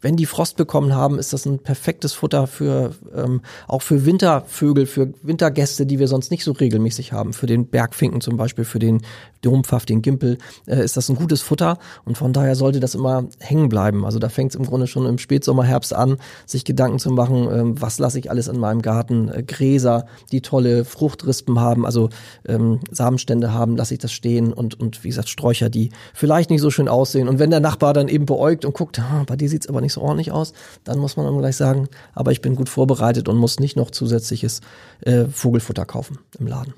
Wenn 0.00 0.16
die 0.16 0.26
Frost 0.26 0.56
bekommen 0.56 0.94
haben, 0.94 1.18
ist 1.18 1.32
das 1.32 1.46
ein 1.46 1.58
perfektes 1.58 2.12
Futter 2.12 2.46
für 2.46 2.94
ähm, 3.14 3.40
auch 3.68 3.82
für 3.82 4.06
Wintervögel, 4.06 4.86
für 4.86 5.12
Wintergäste, 5.22 5.86
die 5.86 5.98
wir 5.98 6.08
sonst 6.08 6.30
nicht 6.30 6.44
so 6.44 6.52
regelmäßig 6.52 7.12
haben. 7.12 7.32
Für 7.32 7.46
den 7.46 7.66
Bergfinken 7.66 8.20
zum 8.20 8.36
Beispiel, 8.36 8.64
für 8.64 8.78
den 8.78 9.02
Dompfaff, 9.42 9.86
den 9.86 10.02
Gimpel, 10.02 10.38
äh, 10.66 10.82
ist 10.82 10.96
das 10.96 11.08
ein 11.08 11.16
gutes 11.16 11.42
Futter 11.42 11.78
und 12.04 12.18
von 12.18 12.32
daher 12.32 12.56
sollte 12.56 12.80
das 12.80 12.94
immer 12.94 13.24
hängen 13.38 13.68
bleiben. 13.68 14.04
Also 14.04 14.18
da 14.18 14.28
fängt 14.28 14.52
es 14.52 14.56
im 14.56 14.66
Grunde 14.66 14.86
schon 14.86 15.06
im 15.06 15.18
Spätsommer, 15.18 15.64
Herbst 15.64 15.94
an, 15.94 16.16
sich 16.46 16.64
Gedanken 16.64 16.98
zu 16.98 17.10
machen, 17.10 17.48
ähm, 17.52 17.80
was 17.80 17.98
lasse 17.98 18.18
ich 18.18 18.30
alles 18.30 18.48
in 18.48 18.58
meinem 18.58 18.82
Garten, 18.82 19.28
äh, 19.28 19.42
Gräser, 19.42 20.06
die 20.32 20.40
tolle 20.40 20.84
Fruchtrispen 20.84 21.60
haben, 21.60 21.86
also 21.86 22.10
ähm, 22.46 22.80
Samenstände 22.90 23.52
haben, 23.52 23.76
lasse 23.76 23.94
ich 23.94 24.00
das 24.00 24.12
stehen 24.12 24.52
und 24.52 24.78
und 24.78 25.04
wie 25.04 25.08
gesagt 25.08 25.28
Sträucher, 25.28 25.68
die 25.68 25.90
vielleicht 26.14 26.50
nicht 26.50 26.60
so 26.60 26.70
schön 26.70 26.88
aussehen. 26.88 27.28
Und 27.28 27.38
wenn 27.38 27.50
der 27.50 27.60
Nachbar 27.60 27.92
dann 27.92 28.08
eben 28.08 28.26
beäugt 28.26 28.64
und 28.64 28.74
guckt, 28.74 28.98
ah, 28.98 29.24
bei 29.26 29.36
dir 29.36 29.48
sieht's 29.48 29.68
aber 29.68 29.80
nicht 29.80 29.92
so 29.92 29.95
ordentlich 29.98 30.32
aus, 30.32 30.52
dann 30.84 30.98
muss 30.98 31.16
man 31.16 31.26
dann 31.26 31.38
gleich 31.38 31.56
sagen, 31.56 31.88
aber 32.14 32.32
ich 32.32 32.40
bin 32.40 32.54
gut 32.54 32.68
vorbereitet 32.68 33.28
und 33.28 33.36
muss 33.36 33.60
nicht 33.60 33.76
noch 33.76 33.90
zusätzliches 33.90 34.60
äh, 35.00 35.26
Vogelfutter 35.26 35.84
kaufen 35.84 36.18
im 36.38 36.46
Laden. 36.46 36.74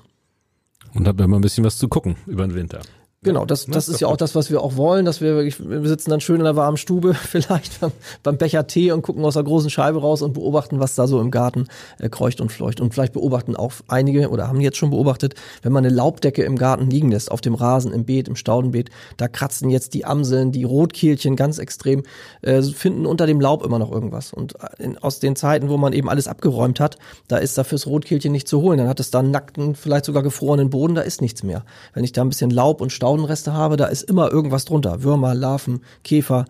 Und 0.93 1.07
habt 1.07 1.21
immer 1.21 1.37
ein 1.37 1.41
bisschen 1.41 1.63
was 1.63 1.77
zu 1.77 1.87
gucken 1.87 2.15
über 2.25 2.47
den 2.47 2.55
Winter. 2.55 2.81
Genau, 3.21 3.45
das, 3.45 3.67
Ne, 3.67 3.73
das 3.73 3.89
ist 3.89 3.99
ja 3.99 4.07
auch 4.07 4.15
das, 4.15 4.33
was 4.33 4.49
wir 4.49 4.63
auch 4.63 4.77
wollen, 4.77 5.03
dass 5.03 5.19
wir 5.19 5.35
wirklich, 5.35 5.59
wir 5.59 5.85
sitzen 5.89 6.09
dann 6.09 6.21
schön 6.21 6.37
in 6.37 6.45
der 6.45 6.55
warmen 6.55 6.77
Stube, 6.77 7.13
vielleicht 7.15 7.81
beim, 7.81 7.91
beim 8.23 8.37
Becher 8.37 8.65
Tee 8.65 8.93
und 8.93 9.01
gucken 9.01 9.25
aus 9.25 9.33
der 9.33 9.43
großen 9.43 9.69
Scheibe 9.69 9.99
raus 9.99 10.21
und 10.21 10.31
beobachten, 10.31 10.79
was 10.79 10.95
da 10.95 11.05
so 11.05 11.19
im 11.19 11.29
Garten 11.29 11.67
äh, 11.99 12.07
kreucht 12.07 12.39
und 12.39 12.49
fleucht. 12.49 12.79
Und 12.79 12.93
vielleicht 12.93 13.11
beobachten 13.11 13.57
auch 13.57 13.73
einige 13.89 14.29
oder 14.29 14.47
haben 14.47 14.61
jetzt 14.61 14.77
schon 14.77 14.91
beobachtet, 14.91 15.35
wenn 15.63 15.73
man 15.73 15.83
eine 15.83 15.93
Laubdecke 15.93 16.43
im 16.43 16.57
Garten 16.57 16.89
liegen 16.89 17.11
lässt, 17.11 17.29
auf 17.29 17.41
dem 17.41 17.55
Rasen, 17.55 17.91
im 17.91 18.05
Beet, 18.05 18.29
im 18.29 18.37
Staudenbeet, 18.37 18.89
da 19.17 19.27
kratzen 19.27 19.69
jetzt 19.69 19.95
die 19.95 20.05
Amseln, 20.05 20.53
die 20.53 20.63
Rotkehlchen 20.63 21.35
ganz 21.35 21.57
extrem, 21.57 22.03
äh, 22.41 22.61
finden 22.61 23.05
unter 23.05 23.27
dem 23.27 23.41
Laub 23.41 23.65
immer 23.65 23.79
noch 23.79 23.91
irgendwas. 23.91 24.31
Und 24.31 24.53
in, 24.77 24.97
aus 24.97 25.19
den 25.19 25.35
Zeiten, 25.35 25.67
wo 25.67 25.75
man 25.75 25.91
eben 25.91 26.07
alles 26.07 26.29
abgeräumt 26.29 26.79
hat, 26.79 26.97
da 27.27 27.35
ist 27.35 27.57
da 27.57 27.65
fürs 27.65 27.85
Rotkehlchen 27.85 28.31
nicht 28.31 28.47
zu 28.47 28.61
holen. 28.61 28.77
Dann 28.77 28.87
hat 28.87 29.01
es 29.01 29.11
da 29.11 29.19
einen 29.19 29.31
nackten, 29.31 29.75
vielleicht 29.75 30.05
sogar 30.05 30.23
gefrorenen 30.23 30.69
Boden, 30.69 30.95
da 30.95 31.01
ist 31.01 31.19
nichts 31.19 31.43
mehr. 31.43 31.65
Wenn 31.93 32.05
ich 32.05 32.13
da 32.13 32.21
ein 32.21 32.29
bisschen 32.29 32.49
Laub 32.49 32.79
und 32.79 32.93
Staudenreste 33.09 33.53
habe, 33.53 33.75
da 33.75 33.85
ist 33.87 34.03
immer 34.03 34.31
irgendwas 34.31 34.65
drunter. 34.65 35.01
Würmer, 35.03 35.33
Larven, 35.33 35.81
Käfer, 36.03 36.45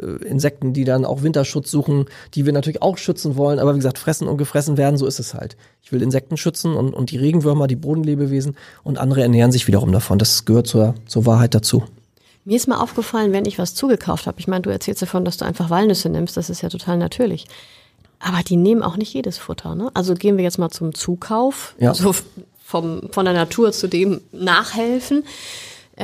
äh, 0.00 0.06
Insekten, 0.24 0.72
die 0.72 0.84
dann 0.84 1.04
auch 1.04 1.22
Winterschutz 1.22 1.70
suchen, 1.70 2.06
die 2.34 2.46
wir 2.46 2.52
natürlich 2.54 2.80
auch 2.80 2.96
schützen 2.96 3.36
wollen, 3.36 3.58
aber 3.58 3.74
wie 3.74 3.78
gesagt, 3.78 3.98
fressen 3.98 4.26
und 4.26 4.38
gefressen 4.38 4.78
werden, 4.78 4.96
so 4.96 5.06
ist 5.06 5.20
es 5.20 5.34
halt. 5.34 5.56
Ich 5.82 5.92
will 5.92 6.00
Insekten 6.00 6.38
schützen 6.38 6.74
und, 6.74 6.94
und 6.94 7.10
die 7.10 7.18
Regenwürmer, 7.18 7.66
die 7.66 7.76
Bodenlebewesen 7.76 8.56
und 8.84 8.96
andere 8.98 9.20
ernähren 9.20 9.52
sich 9.52 9.66
wiederum 9.66 9.92
davon. 9.92 10.18
Das 10.18 10.46
gehört 10.46 10.66
zur, 10.66 10.94
zur 11.06 11.26
Wahrheit 11.26 11.54
dazu. 11.54 11.84
Mir 12.46 12.56
ist 12.56 12.66
mal 12.68 12.80
aufgefallen, 12.80 13.32
wenn 13.32 13.44
ich 13.44 13.58
was 13.58 13.74
zugekauft 13.74 14.26
habe. 14.26 14.40
Ich 14.40 14.48
meine, 14.48 14.62
du 14.62 14.70
erzählst 14.70 15.02
davon, 15.02 15.26
dass 15.26 15.36
du 15.36 15.44
einfach 15.44 15.68
Walnüsse 15.68 16.08
nimmst. 16.08 16.36
Das 16.38 16.48
ist 16.48 16.62
ja 16.62 16.70
total 16.70 16.96
natürlich. 16.96 17.44
Aber 18.18 18.42
die 18.42 18.56
nehmen 18.56 18.82
auch 18.82 18.96
nicht 18.96 19.12
jedes 19.12 19.36
Futter. 19.36 19.74
Ne? 19.74 19.90
Also 19.94 20.14
gehen 20.14 20.36
wir 20.38 20.44
jetzt 20.44 20.58
mal 20.58 20.70
zum 20.70 20.94
Zukauf. 20.94 21.74
Ja. 21.78 21.90
Also 21.90 22.10
f- 22.10 22.24
vom, 22.64 23.02
von 23.10 23.24
der 23.26 23.34
Natur 23.34 23.72
zu 23.72 23.86
dem 23.88 24.22
nachhelfen. 24.32 25.24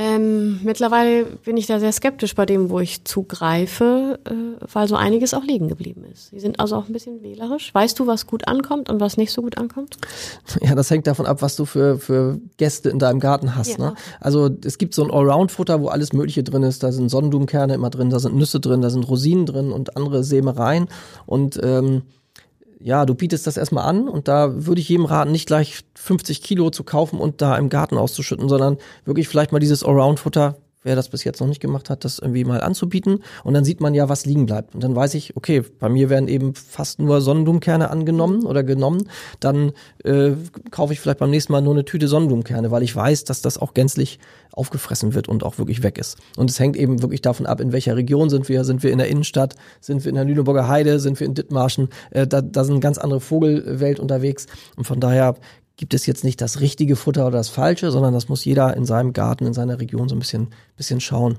Ähm, 0.01 0.61
mittlerweile 0.63 1.25
bin 1.25 1.57
ich 1.57 1.67
da 1.67 1.77
sehr 1.77 1.91
skeptisch 1.91 2.33
bei 2.33 2.45
dem, 2.45 2.69
wo 2.69 2.79
ich 2.79 3.03
zugreife, 3.03 4.17
äh, 4.23 4.65
weil 4.71 4.87
so 4.87 4.95
einiges 4.95 5.33
auch 5.33 5.43
liegen 5.43 5.67
geblieben 5.67 6.05
ist. 6.09 6.29
Sie 6.29 6.39
sind 6.39 6.61
also 6.61 6.77
auch 6.77 6.87
ein 6.87 6.93
bisschen 6.93 7.21
wählerisch. 7.21 7.73
Weißt 7.73 7.99
du, 7.99 8.07
was 8.07 8.25
gut 8.25 8.47
ankommt 8.47 8.89
und 8.89 9.01
was 9.01 9.17
nicht 9.17 9.33
so 9.33 9.41
gut 9.41 9.57
ankommt? 9.57 9.97
Ja, 10.61 10.73
das 10.73 10.89
hängt 10.89 11.05
davon 11.05 11.25
ab, 11.25 11.41
was 11.41 11.57
du 11.57 11.65
für, 11.65 11.99
für 11.99 12.39
Gäste 12.55 12.89
in 12.89 12.97
deinem 12.99 13.19
Garten 13.19 13.57
hast. 13.57 13.77
Ja. 13.77 13.89
Ne? 13.89 13.95
Also 14.21 14.49
es 14.63 14.77
gibt 14.77 14.93
so 14.93 15.03
ein 15.03 15.11
Allround-Futter, 15.11 15.81
wo 15.81 15.89
alles 15.89 16.13
Mögliche 16.13 16.43
drin 16.43 16.63
ist. 16.63 16.81
Da 16.81 16.93
sind 16.93 17.09
Sonnenblumenkerne 17.09 17.73
immer 17.73 17.89
drin, 17.89 18.09
da 18.09 18.19
sind 18.19 18.35
Nüsse 18.35 18.61
drin, 18.61 18.81
da 18.81 18.89
sind 18.89 19.03
Rosinen 19.03 19.45
drin 19.45 19.73
und 19.73 19.97
andere 19.97 20.23
Sämereien. 20.23 20.87
Und 21.25 21.59
ähm, 21.61 22.03
ja, 22.79 23.05
du 23.05 23.13
bietest 23.13 23.45
das 23.45 23.57
erstmal 23.57 23.85
an 23.85 24.07
und 24.07 24.27
da 24.27 24.65
würde 24.65 24.81
ich 24.81 24.89
jedem 24.89 25.05
raten, 25.05 25.31
nicht 25.31 25.47
gleich 25.47 25.81
50 25.95 26.41
Kilo 26.41 26.69
zu 26.69 26.83
kaufen 26.83 27.19
und 27.19 27.41
da 27.41 27.57
im 27.57 27.69
Garten 27.69 27.97
auszuschütten, 27.97 28.47
sondern 28.47 28.77
wirklich 29.05 29.27
vielleicht 29.27 29.51
mal 29.51 29.59
dieses 29.59 29.83
Allround-Futter 29.83 30.57
wer 30.83 30.95
das 30.95 31.09
bis 31.09 31.23
jetzt 31.23 31.41
noch 31.41 31.47
nicht 31.47 31.61
gemacht 31.61 31.89
hat, 31.89 32.05
das 32.05 32.19
irgendwie 32.19 32.45
mal 32.45 32.61
anzubieten. 32.61 33.23
Und 33.43 33.53
dann 33.53 33.65
sieht 33.65 33.81
man 33.81 33.93
ja, 33.93 34.09
was 34.09 34.25
liegen 34.25 34.45
bleibt. 34.45 34.75
Und 34.75 34.83
dann 34.83 34.95
weiß 34.95 35.13
ich, 35.15 35.35
okay, 35.35 35.61
bei 35.61 35.89
mir 35.89 36.09
werden 36.09 36.27
eben 36.27 36.55
fast 36.55 36.99
nur 36.99 37.21
Sonnenblumenkerne 37.21 37.89
angenommen 37.89 38.45
oder 38.45 38.63
genommen. 38.63 39.09
Dann 39.39 39.73
äh, 40.03 40.31
kaufe 40.71 40.93
ich 40.93 40.99
vielleicht 40.99 41.19
beim 41.19 41.31
nächsten 41.31 41.51
Mal 41.51 41.61
nur 41.61 41.73
eine 41.73 41.85
Tüte 41.85 42.07
Sonnenblumenkerne, 42.07 42.71
weil 42.71 42.83
ich 42.83 42.95
weiß, 42.95 43.25
dass 43.25 43.41
das 43.41 43.57
auch 43.57 43.73
gänzlich 43.73 44.19
aufgefressen 44.53 45.13
wird 45.13 45.27
und 45.27 45.43
auch 45.43 45.57
wirklich 45.57 45.83
weg 45.83 45.97
ist. 45.97 46.17
Und 46.37 46.49
es 46.49 46.59
hängt 46.59 46.75
eben 46.75 47.01
wirklich 47.01 47.21
davon 47.21 47.45
ab, 47.45 47.59
in 47.61 47.71
welcher 47.71 47.95
Region 47.95 48.29
sind 48.29 48.49
wir. 48.49 48.63
Sind 48.63 48.83
wir 48.83 48.91
in 48.91 48.97
der 48.97 49.07
Innenstadt? 49.07 49.55
Sind 49.81 50.03
wir 50.03 50.09
in 50.09 50.15
der 50.15 50.25
Lüneburger 50.25 50.67
Heide? 50.67 50.99
Sind 50.99 51.19
wir 51.19 51.27
in 51.27 51.33
Dithmarschen? 51.33 51.89
Äh, 52.11 52.27
da, 52.27 52.41
da 52.41 52.63
sind 52.63 52.79
ganz 52.79 52.97
andere 52.97 53.19
Vogelwelt 53.19 53.99
unterwegs. 53.99 54.47
Und 54.75 54.85
von 54.85 54.99
daher 54.99 55.35
gibt 55.79 55.93
es 55.93 56.05
jetzt 56.05 56.25
nicht 56.25 56.41
das 56.41 56.59
richtige 56.59 56.97
Futter 56.97 57.25
oder 57.25 57.37
das 57.37 57.47
falsche, 57.47 57.89
sondern 57.89 58.13
das 58.13 58.27
muss 58.27 58.43
jeder 58.43 58.75
in 58.75 58.83
seinem 58.83 59.13
Garten, 59.13 59.45
in 59.45 59.53
seiner 59.53 59.79
Region 59.79 60.09
so 60.09 60.15
ein 60.15 60.19
bisschen, 60.19 60.49
bisschen 60.75 60.99
schauen. 60.99 61.37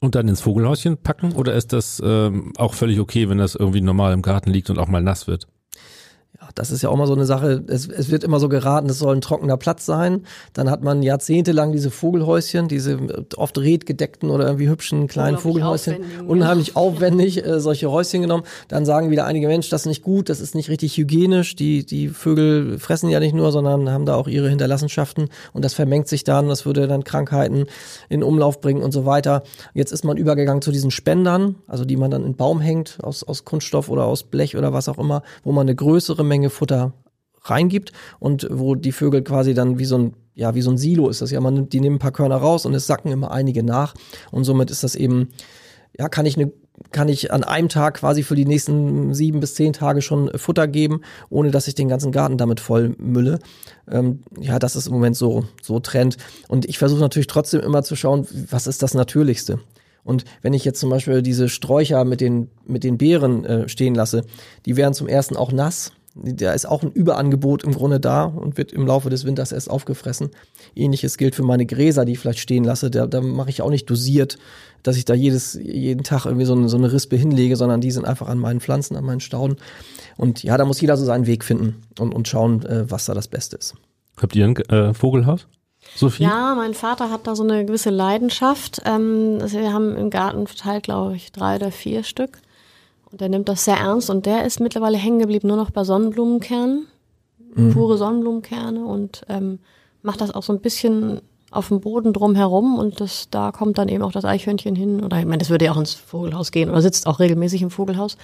Und 0.00 0.16
dann 0.16 0.26
ins 0.26 0.40
Vogelhäuschen 0.40 0.96
packen 0.96 1.32
oder 1.32 1.54
ist 1.54 1.72
das 1.72 2.02
ähm, 2.04 2.52
auch 2.56 2.74
völlig 2.74 2.98
okay, 2.98 3.28
wenn 3.28 3.38
das 3.38 3.54
irgendwie 3.54 3.82
normal 3.82 4.14
im 4.14 4.22
Garten 4.22 4.50
liegt 4.50 4.68
und 4.68 4.80
auch 4.80 4.88
mal 4.88 5.00
nass 5.00 5.28
wird? 5.28 5.46
Das 6.54 6.70
ist 6.70 6.82
ja 6.82 6.88
auch 6.88 6.96
mal 6.96 7.06
so 7.06 7.14
eine 7.14 7.26
Sache. 7.26 7.62
Es, 7.68 7.86
es 7.86 8.10
wird 8.10 8.24
immer 8.24 8.40
so 8.40 8.48
geraten, 8.48 8.88
es 8.88 8.98
soll 8.98 9.14
ein 9.14 9.20
trockener 9.20 9.56
Platz 9.56 9.86
sein. 9.86 10.24
Dann 10.52 10.70
hat 10.70 10.82
man 10.82 11.02
jahrzehntelang 11.02 11.72
diese 11.72 11.90
Vogelhäuschen, 11.90 12.68
diese 12.68 12.98
oft 13.36 13.58
redgedeckten 13.58 14.30
oder 14.30 14.46
irgendwie 14.46 14.68
hübschen 14.68 15.06
kleinen 15.06 15.36
Unheimlich 15.36 15.42
Vogelhäuschen. 15.42 15.94
aufwendig, 15.94 16.28
Unheimlich 16.28 16.76
aufwendig, 16.76 17.46
äh, 17.46 17.60
solche 17.60 17.90
Häuschen 17.90 18.22
genommen. 18.22 18.44
Dann 18.68 18.84
sagen 18.84 19.10
wieder 19.10 19.26
einige 19.26 19.48
Mensch, 19.48 19.68
das 19.68 19.82
ist 19.82 19.86
nicht 19.86 20.02
gut, 20.02 20.28
das 20.28 20.40
ist 20.40 20.54
nicht 20.54 20.70
richtig 20.70 20.96
hygienisch. 20.96 21.56
Die, 21.56 21.84
die 21.84 22.08
Vögel 22.08 22.78
fressen 22.78 23.10
ja 23.10 23.20
nicht 23.20 23.34
nur, 23.34 23.52
sondern 23.52 23.90
haben 23.90 24.06
da 24.06 24.14
auch 24.14 24.28
ihre 24.28 24.48
Hinterlassenschaften 24.48 25.28
und 25.52 25.64
das 25.64 25.74
vermengt 25.74 26.08
sich 26.08 26.24
dann, 26.24 26.48
das 26.48 26.64
würde 26.64 26.88
dann 26.88 27.04
Krankheiten 27.04 27.66
in 28.08 28.22
Umlauf 28.22 28.60
bringen 28.60 28.82
und 28.82 28.92
so 28.92 29.04
weiter. 29.04 29.42
Jetzt 29.74 29.92
ist 29.92 30.04
man 30.04 30.16
übergegangen 30.16 30.62
zu 30.62 30.72
diesen 30.72 30.90
Spendern, 30.90 31.56
also 31.66 31.84
die 31.84 31.96
man 31.96 32.10
dann 32.10 32.24
in 32.24 32.34
Baum 32.34 32.60
hängt, 32.60 32.98
aus, 33.02 33.22
aus 33.22 33.44
Kunststoff 33.44 33.88
oder 33.88 34.04
aus 34.04 34.22
Blech 34.22 34.56
oder 34.56 34.72
was 34.72 34.88
auch 34.88 34.98
immer, 34.98 35.22
wo 35.44 35.52
man 35.52 35.62
eine 35.62 35.74
größere 35.74 36.24
Menge 36.30 36.48
Futter 36.48 36.94
reingibt 37.42 37.92
und 38.18 38.46
wo 38.50 38.74
die 38.74 38.92
Vögel 38.92 39.22
quasi 39.22 39.52
dann 39.52 39.78
wie 39.78 39.84
so 39.84 39.98
ein 39.98 40.14
ja 40.34 40.54
wie 40.54 40.62
so 40.62 40.70
ein 40.70 40.78
Silo 40.78 41.08
ist 41.08 41.20
das 41.20 41.30
ja 41.30 41.40
man 41.40 41.54
nimmt 41.54 41.72
die 41.72 41.80
nehmen 41.80 41.96
ein 41.96 42.00
paar 42.00 42.12
Körner 42.12 42.36
raus 42.36 42.64
und 42.64 42.74
es 42.74 42.86
sacken 42.86 43.10
immer 43.10 43.30
einige 43.30 43.62
nach 43.62 43.94
und 44.30 44.44
somit 44.44 44.70
ist 44.70 44.84
das 44.84 44.94
eben 44.94 45.28
ja 45.98 46.08
kann 46.08 46.26
ich 46.26 46.36
eine 46.36 46.52
kann 46.92 47.08
ich 47.08 47.32
an 47.32 47.44
einem 47.44 47.68
Tag 47.68 47.98
quasi 47.98 48.22
für 48.22 48.34
die 48.34 48.46
nächsten 48.46 49.12
sieben 49.12 49.40
bis 49.40 49.54
zehn 49.54 49.72
Tage 49.72 50.02
schon 50.02 50.30
Futter 50.36 50.66
geben, 50.66 51.02
ohne 51.28 51.50
dass 51.50 51.68
ich 51.68 51.74
den 51.74 51.88
ganzen 51.88 52.10
Garten 52.10 52.38
damit 52.38 52.58
voll 52.58 52.94
mülle. 52.98 53.38
Ähm, 53.90 54.22
ja, 54.38 54.58
das 54.58 54.76
ist 54.76 54.86
im 54.86 54.94
Moment 54.94 55.16
so, 55.16 55.44
so 55.62 55.78
Trend. 55.80 56.16
Und 56.48 56.66
ich 56.66 56.78
versuche 56.78 57.00
natürlich 57.00 57.26
trotzdem 57.26 57.60
immer 57.60 57.82
zu 57.82 57.96
schauen, 57.96 58.26
was 58.50 58.66
ist 58.66 58.82
das 58.82 58.94
Natürlichste. 58.94 59.60
Und 60.04 60.24
wenn 60.42 60.54
ich 60.54 60.64
jetzt 60.64 60.80
zum 60.80 60.90
Beispiel 60.90 61.22
diese 61.22 61.48
Sträucher 61.48 62.04
mit 62.04 62.20
den, 62.20 62.48
mit 62.66 62.84
den 62.84 62.96
Beeren 62.96 63.44
äh, 63.44 63.68
stehen 63.68 63.94
lasse, 63.94 64.24
die 64.64 64.76
werden 64.76 64.94
zum 64.94 65.06
ersten 65.06 65.36
auch 65.36 65.52
nass. 65.52 65.92
Da 66.14 66.52
ist 66.52 66.66
auch 66.66 66.82
ein 66.82 66.90
Überangebot 66.90 67.62
im 67.62 67.72
Grunde 67.72 68.00
da 68.00 68.24
und 68.24 68.58
wird 68.58 68.72
im 68.72 68.84
Laufe 68.86 69.10
des 69.10 69.24
Winters 69.24 69.52
erst 69.52 69.70
aufgefressen. 69.70 70.30
Ähnliches 70.74 71.16
gilt 71.16 71.36
für 71.36 71.44
meine 71.44 71.66
Gräser, 71.66 72.04
die 72.04 72.12
ich 72.12 72.18
vielleicht 72.18 72.40
stehen 72.40 72.64
lasse. 72.64 72.90
Da, 72.90 73.06
da 73.06 73.20
mache 73.20 73.50
ich 73.50 73.62
auch 73.62 73.70
nicht 73.70 73.88
dosiert, 73.88 74.36
dass 74.82 74.96
ich 74.96 75.04
da 75.04 75.14
jedes, 75.14 75.54
jeden 75.54 76.02
Tag 76.02 76.26
irgendwie 76.26 76.46
so 76.46 76.54
eine, 76.54 76.68
so 76.68 76.76
eine 76.76 76.92
Rispe 76.92 77.16
hinlege, 77.16 77.54
sondern 77.54 77.80
die 77.80 77.92
sind 77.92 78.06
einfach 78.06 78.28
an 78.28 78.38
meinen 78.38 78.60
Pflanzen, 78.60 78.96
an 78.96 79.04
meinen 79.04 79.20
Stauden. 79.20 79.56
Und 80.16 80.42
ja, 80.42 80.56
da 80.56 80.64
muss 80.64 80.80
jeder 80.80 80.96
so 80.96 81.04
seinen 81.04 81.26
Weg 81.26 81.44
finden 81.44 81.82
und, 81.98 82.12
und 82.12 82.26
schauen, 82.26 82.64
äh, 82.66 82.90
was 82.90 83.04
da 83.04 83.14
das 83.14 83.28
Beste 83.28 83.56
ist. 83.56 83.74
Habt 84.20 84.34
ihr 84.34 84.44
ein 84.44 84.56
äh, 84.56 84.92
Vogelhaus? 84.94 85.46
Sophie? 85.94 86.24
Ja, 86.24 86.54
mein 86.56 86.74
Vater 86.74 87.10
hat 87.10 87.26
da 87.26 87.34
so 87.34 87.42
eine 87.42 87.64
gewisse 87.64 87.90
Leidenschaft. 87.90 88.82
Ähm, 88.84 89.40
wir 89.40 89.72
haben 89.72 89.96
im 89.96 90.10
Garten 90.10 90.46
verteilt, 90.46 90.84
glaube 90.84 91.16
ich, 91.16 91.32
drei 91.32 91.56
oder 91.56 91.70
vier 91.70 92.02
Stück. 92.02 92.38
Und 93.12 93.20
der 93.20 93.28
nimmt 93.28 93.48
das 93.48 93.64
sehr 93.64 93.76
ernst 93.76 94.10
und 94.10 94.26
der 94.26 94.44
ist 94.44 94.60
mittlerweile 94.60 94.96
hängen 94.96 95.18
geblieben 95.18 95.48
nur 95.48 95.56
noch 95.56 95.70
bei 95.70 95.84
Sonnenblumenkernen, 95.84 96.86
pure 97.72 97.98
Sonnenblumenkerne 97.98 98.84
und 98.84 99.22
ähm, 99.28 99.58
macht 100.02 100.20
das 100.20 100.30
auch 100.30 100.42
so 100.42 100.52
ein 100.52 100.60
bisschen 100.60 101.20
auf 101.50 101.68
dem 101.68 101.80
Boden 101.80 102.12
drum 102.12 102.36
herum 102.36 102.78
und 102.78 103.00
das, 103.00 103.28
da 103.30 103.50
kommt 103.50 103.78
dann 103.78 103.88
eben 103.88 104.04
auch 104.04 104.12
das 104.12 104.24
Eichhörnchen 104.24 104.76
hin. 104.76 105.02
Oder 105.02 105.18
ich 105.18 105.24
meine, 105.24 105.38
das 105.38 105.50
würde 105.50 105.64
ja 105.64 105.72
auch 105.72 105.78
ins 105.78 105.94
Vogelhaus 105.94 106.52
gehen 106.52 106.70
oder 106.70 106.80
sitzt 106.80 107.06
auch 107.06 107.18
regelmäßig 107.18 107.62
im 107.62 107.70
Vogelhaus. 107.70 108.16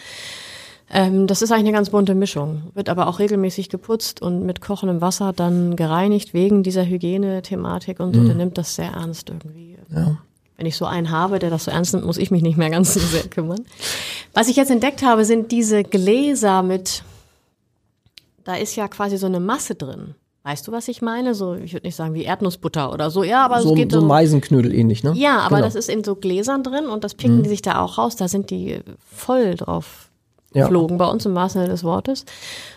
Ähm, 0.88 1.26
das 1.26 1.42
ist 1.42 1.50
eigentlich 1.50 1.66
eine 1.66 1.72
ganz 1.72 1.90
bunte 1.90 2.14
Mischung, 2.14 2.62
wird 2.74 2.88
aber 2.88 3.08
auch 3.08 3.18
regelmäßig 3.18 3.68
geputzt 3.68 4.22
und 4.22 4.46
mit 4.46 4.60
kochendem 4.60 5.00
Wasser 5.00 5.32
dann 5.32 5.74
gereinigt 5.74 6.32
wegen 6.32 6.62
dieser 6.62 6.86
Hygiene-Thematik 6.86 7.98
und 7.98 8.14
so. 8.14 8.22
Der 8.22 8.36
nimmt 8.36 8.56
das 8.56 8.76
sehr 8.76 8.92
ernst 8.92 9.28
irgendwie. 9.28 9.76
Ja. 9.92 10.18
Wenn 10.56 10.66
ich 10.66 10.76
so 10.76 10.86
einen 10.86 11.10
habe, 11.10 11.38
der 11.38 11.50
das 11.50 11.64
so 11.64 11.70
ernst 11.70 11.92
nimmt, 11.92 12.06
muss 12.06 12.16
ich 12.16 12.30
mich 12.30 12.42
nicht 12.42 12.56
mehr 12.56 12.70
ganz 12.70 12.94
so 12.94 13.00
sehr 13.00 13.24
kümmern. 13.28 13.64
Was 14.32 14.48
ich 14.48 14.56
jetzt 14.56 14.70
entdeckt 14.70 15.02
habe, 15.02 15.24
sind 15.24 15.52
diese 15.52 15.82
Gläser 15.84 16.62
mit, 16.62 17.02
da 18.44 18.54
ist 18.56 18.74
ja 18.76 18.88
quasi 18.88 19.18
so 19.18 19.26
eine 19.26 19.40
Masse 19.40 19.74
drin. 19.74 20.14
Weißt 20.44 20.66
du, 20.68 20.72
was 20.72 20.86
ich 20.88 21.02
meine? 21.02 21.34
So, 21.34 21.54
ich 21.54 21.72
würde 21.72 21.86
nicht 21.86 21.96
sagen 21.96 22.14
wie 22.14 22.22
Erdnussbutter 22.22 22.92
oder 22.92 23.10
so. 23.10 23.24
Ja, 23.24 23.44
aber 23.44 23.60
So, 23.62 23.70
es 23.70 23.74
geht 23.76 23.90
so 23.92 24.00
so. 24.00 24.06
Meisenknödel 24.06 24.72
ähnlich, 24.72 25.02
ne? 25.02 25.12
Ja, 25.16 25.40
aber 25.40 25.56
Genau. 25.56 25.66
das 25.66 25.74
ist 25.74 25.88
in 25.90 26.04
so 26.04 26.14
Gläsern 26.14 26.62
drin 26.62 26.86
und 26.86 27.02
das 27.02 27.14
picken 27.14 27.42
die 27.42 27.48
sich 27.48 27.62
da 27.62 27.80
auch 27.80 27.98
raus. 27.98 28.14
Da 28.14 28.28
sind 28.28 28.50
die 28.50 28.78
voll 29.12 29.56
drauf 29.56 30.05
Ja. 30.56 30.64
geflogen, 30.64 30.98
bei 30.98 31.06
uns 31.06 31.26
im 31.26 31.34
wahrsten 31.34 31.62
Sinne 31.62 31.72
des 31.72 31.84
Wortes. 31.84 32.24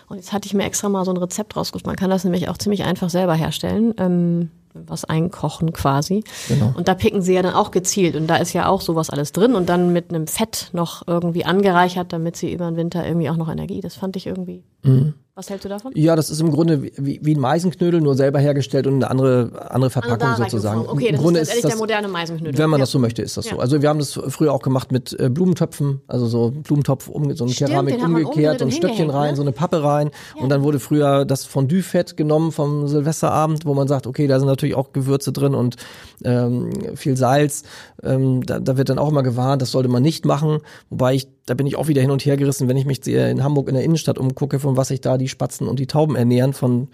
Und 0.08 0.16
jetzt 0.16 0.32
hatte 0.32 0.46
ich 0.46 0.54
mir 0.54 0.64
extra 0.64 0.88
mal 0.88 1.04
so 1.04 1.12
ein 1.12 1.16
Rezept 1.16 1.56
rausgesucht. 1.56 1.86
Man 1.86 1.96
kann 1.96 2.10
das 2.10 2.24
nämlich 2.24 2.48
auch 2.48 2.58
ziemlich 2.58 2.84
einfach 2.84 3.10
selber 3.10 3.34
herstellen. 3.34 3.94
Ähm, 3.98 4.50
was 4.72 5.04
einkochen 5.04 5.72
quasi. 5.72 6.22
Genau. 6.48 6.72
Und 6.76 6.88
da 6.88 6.94
picken 6.94 7.22
sie 7.22 7.34
ja 7.34 7.42
dann 7.42 7.54
auch 7.54 7.70
gezielt. 7.70 8.14
Und 8.16 8.28
da 8.28 8.36
ist 8.36 8.52
ja 8.52 8.68
auch 8.68 8.80
sowas 8.80 9.10
alles 9.10 9.32
drin 9.32 9.54
und 9.54 9.68
dann 9.68 9.92
mit 9.92 10.10
einem 10.10 10.26
Fett 10.26 10.70
noch 10.72 11.06
irgendwie 11.06 11.44
angereichert, 11.44 12.12
damit 12.12 12.36
sie 12.36 12.52
über 12.52 12.66
den 12.66 12.76
Winter 12.76 13.06
irgendwie 13.06 13.30
auch 13.30 13.36
noch 13.36 13.50
Energie. 13.50 13.80
Das 13.80 13.96
fand 13.96 14.16
ich 14.16 14.26
irgendwie. 14.26 14.62
Mhm. 14.82 15.14
Was 15.40 15.48
hältst 15.48 15.64
du 15.64 15.70
davon? 15.70 15.92
Ja, 15.94 16.16
das 16.16 16.28
ist 16.28 16.38
im 16.42 16.50
Grunde 16.50 16.82
wie, 16.82 17.18
wie 17.22 17.34
ein 17.34 17.40
Meisenknödel, 17.40 18.02
nur 18.02 18.14
selber 18.14 18.40
hergestellt 18.40 18.86
und 18.86 18.96
eine 18.96 19.10
andere, 19.10 19.70
andere 19.70 19.88
Verpackung 19.88 20.18
da 20.18 20.36
sozusagen. 20.36 20.82
Okay, 20.86 21.06
Im 21.06 21.12
das 21.14 21.22
Grunde 21.22 21.40
ist 21.40 21.48
letztendlich 21.48 21.72
der 21.72 21.78
moderne 21.78 22.08
Meisenknödel. 22.08 22.58
Wenn 22.58 22.68
man 22.68 22.78
Ja. 22.78 22.82
das 22.82 22.90
so 22.90 22.98
möchte, 22.98 23.22
ist 23.22 23.38
das 23.38 23.46
Ja. 23.46 23.54
so. 23.54 23.58
Also 23.58 23.80
wir 23.80 23.88
haben 23.88 24.00
das 24.00 24.20
früher 24.28 24.52
auch 24.52 24.60
gemacht 24.60 24.92
mit 24.92 25.18
äh, 25.18 25.30
Blumentöpfen, 25.30 26.02
also 26.08 26.26
so 26.26 26.50
Blumentopf, 26.50 27.08
um, 27.08 27.34
so 27.34 27.44
eine 27.44 27.54
Stimmt, 27.54 27.70
Keramik 27.70 27.94
umgekehrt, 28.04 28.04
so 28.04 28.10
ein 28.20 28.26
umgedreht 28.26 28.62
und 28.62 28.72
Stöckchen 28.74 29.08
rein, 29.08 29.30
ne? 29.30 29.36
so 29.36 29.40
eine 29.42 29.52
Pappe 29.52 29.82
rein. 29.82 30.10
Und 30.38 30.50
dann 30.50 30.62
wurde 30.62 30.78
früher 30.78 31.24
das 31.24 31.46
Fondue-Fett 31.46 32.18
genommen 32.18 32.52
vom 32.52 32.86
Silvesterabend, 32.86 33.64
wo 33.64 33.72
man 33.72 33.88
sagt, 33.88 34.06
okay, 34.06 34.26
da 34.26 34.38
sind 34.38 34.46
natürlich 34.46 34.74
auch 34.74 34.92
Gewürze 34.92 35.32
drin 35.32 35.54
und 35.54 35.76
ähm, 36.22 36.68
viel 36.96 37.16
Salz. 37.16 37.62
Ähm, 38.02 38.44
da, 38.44 38.60
da 38.60 38.76
wird 38.76 38.90
dann 38.90 38.98
auch 38.98 39.08
immer 39.08 39.22
gewarnt, 39.22 39.62
das 39.62 39.70
sollte 39.70 39.88
man 39.88 40.02
nicht 40.02 40.26
machen. 40.26 40.58
Wobei 40.90 41.14
ich, 41.14 41.28
da 41.46 41.54
bin 41.54 41.66
ich 41.66 41.76
auch 41.76 41.88
wieder 41.88 42.02
hin 42.02 42.10
und 42.10 42.24
her 42.24 42.36
gerissen, 42.36 42.68
wenn 42.68 42.76
ich 42.76 42.86
mich 42.86 43.06
in 43.06 43.42
Hamburg 43.42 43.68
in 43.68 43.74
der 43.74 43.84
Innenstadt 43.84 44.18
umgucke, 44.18 44.60
von 44.60 44.76
was 44.76 44.88
sich 44.88 45.00
da 45.00 45.18
die 45.18 45.28
Spatzen 45.28 45.68
und 45.68 45.78
die 45.78 45.86
Tauben 45.86 46.16
ernähren, 46.16 46.52
von 46.52 46.88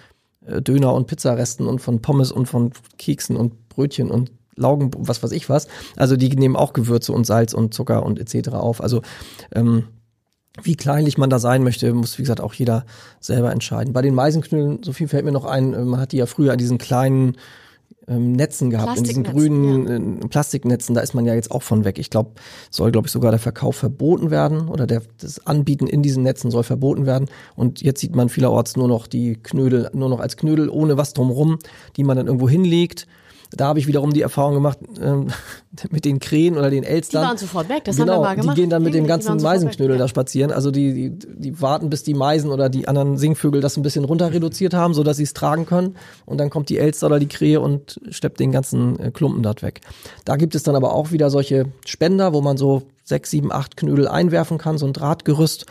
äh, 0.46 0.62
Döner 0.62 0.94
und 0.94 1.06
Pizzaresten 1.06 1.66
und 1.66 1.80
von 1.80 2.00
Pommes 2.02 2.32
und 2.32 2.46
von 2.46 2.72
Keksen 2.98 3.36
und 3.36 3.68
Brötchen 3.68 4.10
und 4.10 4.32
Laugen, 4.56 4.90
was 4.96 5.22
weiß 5.22 5.32
ich 5.32 5.50
was. 5.50 5.68
Also 5.96 6.16
die 6.16 6.30
nehmen 6.30 6.56
auch 6.56 6.72
Gewürze 6.72 7.12
und 7.12 7.26
Salz 7.26 7.52
und 7.52 7.74
Zucker 7.74 8.04
und 8.04 8.18
etc. 8.18 8.50
auf. 8.50 8.80
Also 8.80 9.02
ähm, 9.54 9.84
wie 10.62 10.76
kleinlich 10.76 11.18
man 11.18 11.28
da 11.28 11.38
sein 11.38 11.62
möchte, 11.62 11.92
muss 11.92 12.16
wie 12.16 12.22
gesagt 12.22 12.40
auch 12.40 12.54
jeder 12.54 12.86
selber 13.20 13.52
entscheiden. 13.52 13.92
Bei 13.92 14.00
den 14.00 14.14
Meisenknüllen, 14.14 14.82
so 14.82 14.94
viel 14.94 15.08
fällt 15.08 15.26
mir 15.26 15.32
noch 15.32 15.44
ein, 15.44 15.74
äh, 15.74 15.84
man 15.84 16.00
hat 16.00 16.12
die 16.12 16.16
ja 16.16 16.26
früher 16.26 16.52
an 16.52 16.58
diesen 16.58 16.78
kleinen 16.78 17.36
ähm, 18.08 18.32
Netzen 18.32 18.70
gehabt, 18.70 18.98
in 18.98 19.04
diesen 19.04 19.24
grünen 19.24 20.22
äh, 20.22 20.28
Plastiknetzen, 20.28 20.94
da 20.94 21.00
ist 21.00 21.14
man 21.14 21.26
ja 21.26 21.34
jetzt 21.34 21.50
auch 21.50 21.62
von 21.62 21.84
weg. 21.84 21.98
Ich 21.98 22.10
glaube, 22.10 22.32
soll, 22.70 22.92
glaube 22.92 23.06
ich, 23.08 23.12
sogar 23.12 23.30
der 23.30 23.40
Verkauf 23.40 23.76
verboten 23.76 24.30
werden 24.30 24.68
oder 24.68 24.86
der, 24.86 25.02
das 25.18 25.46
Anbieten 25.46 25.86
in 25.86 26.02
diesen 26.02 26.22
Netzen 26.22 26.50
soll 26.50 26.62
verboten 26.62 27.06
werden. 27.06 27.28
Und 27.54 27.82
jetzt 27.82 28.00
sieht 28.00 28.14
man 28.14 28.28
vielerorts 28.28 28.76
nur 28.76 28.88
noch 28.88 29.06
die 29.06 29.34
Knödel, 29.34 29.90
nur 29.92 30.08
noch 30.08 30.20
als 30.20 30.36
Knödel 30.36 30.68
ohne 30.68 30.96
was 30.96 31.12
drumrum, 31.12 31.58
die 31.96 32.04
man 32.04 32.16
dann 32.16 32.26
irgendwo 32.26 32.48
hinlegt. 32.48 33.06
Da 33.56 33.68
habe 33.68 33.78
ich 33.78 33.86
wiederum 33.86 34.12
die 34.12 34.22
Erfahrung 34.22 34.54
gemacht 34.54 34.78
ähm, 35.00 35.28
mit 35.90 36.04
den 36.04 36.18
Krähen 36.18 36.56
oder 36.56 36.70
den 36.70 36.84
Elstern. 36.84 37.22
Die 37.22 37.28
waren 37.28 37.38
sofort 37.38 37.68
weg, 37.68 37.84
das 37.84 37.96
genau, 37.96 38.14
haben 38.14 38.20
wir 38.20 38.24
mal 38.24 38.36
gemacht. 38.36 38.56
Die 38.56 38.60
gehen 38.60 38.70
dann 38.70 38.82
mit 38.82 38.94
dem 38.94 39.06
ganzen 39.06 39.40
Meisenknödel 39.40 39.96
ja. 39.96 40.02
da 40.02 40.08
spazieren. 40.08 40.52
Also 40.52 40.70
die, 40.70 41.10
die, 41.10 41.26
die 41.36 41.60
warten, 41.60 41.90
bis 41.90 42.02
die 42.02 42.14
Meisen 42.14 42.50
oder 42.50 42.68
die 42.68 42.88
anderen 42.88 43.16
Singvögel 43.16 43.60
das 43.60 43.76
ein 43.76 43.82
bisschen 43.82 44.04
runter 44.04 44.32
reduziert 44.32 44.74
haben, 44.74 44.94
so 44.94 45.02
dass 45.02 45.16
sie 45.16 45.22
es 45.22 45.34
tragen 45.34 45.66
können. 45.66 45.96
Und 46.24 46.38
dann 46.38 46.50
kommt 46.50 46.68
die 46.68 46.78
Elster 46.78 47.06
oder 47.06 47.18
die 47.18 47.28
Krähe 47.28 47.60
und 47.60 48.00
steppt 48.10 48.40
den 48.40 48.52
ganzen 48.52 48.98
äh, 48.98 49.10
Klumpen 49.10 49.42
dort 49.42 49.62
weg. 49.62 49.80
Da 50.24 50.36
gibt 50.36 50.54
es 50.54 50.62
dann 50.62 50.76
aber 50.76 50.92
auch 50.94 51.12
wieder 51.12 51.30
solche 51.30 51.66
Spender, 51.84 52.32
wo 52.32 52.40
man 52.40 52.56
so 52.56 52.82
sechs, 53.06 53.30
sieben, 53.30 53.52
acht 53.52 53.76
Knödel 53.76 54.08
einwerfen 54.08 54.58
kann, 54.58 54.78
so 54.78 54.86
ein 54.86 54.92
Drahtgerüst. 54.92 55.64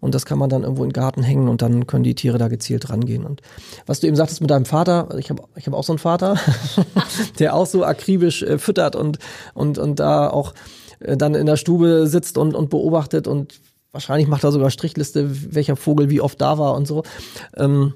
Und 0.00 0.14
das 0.14 0.26
kann 0.26 0.38
man 0.38 0.50
dann 0.50 0.62
irgendwo 0.62 0.84
in 0.84 0.90
den 0.90 0.94
Garten 0.94 1.22
hängen 1.22 1.48
und 1.48 1.62
dann 1.62 1.86
können 1.86 2.04
die 2.04 2.14
Tiere 2.14 2.36
da 2.36 2.48
gezielt 2.48 2.90
rangehen. 2.90 3.24
Und 3.24 3.40
was 3.86 4.00
du 4.00 4.06
eben 4.06 4.16
sagtest 4.16 4.42
mit 4.42 4.50
deinem 4.50 4.66
Vater, 4.66 5.08
ich 5.18 5.30
habe 5.30 5.42
ich 5.56 5.66
hab 5.66 5.72
auch 5.72 5.84
so 5.84 5.92
einen 5.92 5.98
Vater, 5.98 6.36
der 7.38 7.54
auch 7.54 7.66
so 7.66 7.84
akribisch 7.84 8.42
äh, 8.42 8.58
füttert 8.58 8.94
und, 8.94 9.18
und, 9.54 9.78
und 9.78 10.00
da 10.00 10.28
auch 10.28 10.52
äh, 11.00 11.16
dann 11.16 11.34
in 11.34 11.46
der 11.46 11.56
Stube 11.56 12.06
sitzt 12.06 12.36
und, 12.36 12.54
und 12.54 12.68
beobachtet 12.68 13.26
und 13.26 13.60
wahrscheinlich 13.90 14.28
macht 14.28 14.44
er 14.44 14.52
sogar 14.52 14.70
Strichliste, 14.70 15.54
welcher 15.54 15.76
Vogel 15.76 16.10
wie 16.10 16.20
oft 16.20 16.40
da 16.40 16.58
war 16.58 16.74
und 16.74 16.86
so. 16.86 17.04
Ähm, 17.56 17.94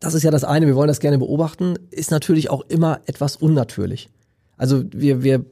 das 0.00 0.14
ist 0.14 0.22
ja 0.22 0.30
das 0.30 0.44
eine, 0.44 0.66
wir 0.66 0.76
wollen 0.76 0.88
das 0.88 1.00
gerne 1.00 1.18
beobachten, 1.18 1.76
ist 1.90 2.10
natürlich 2.10 2.50
auch 2.50 2.62
immer 2.68 3.00
etwas 3.04 3.36
unnatürlich. 3.36 4.08
Also 4.56 4.84
wir, 4.90 5.22
wir 5.22 5.44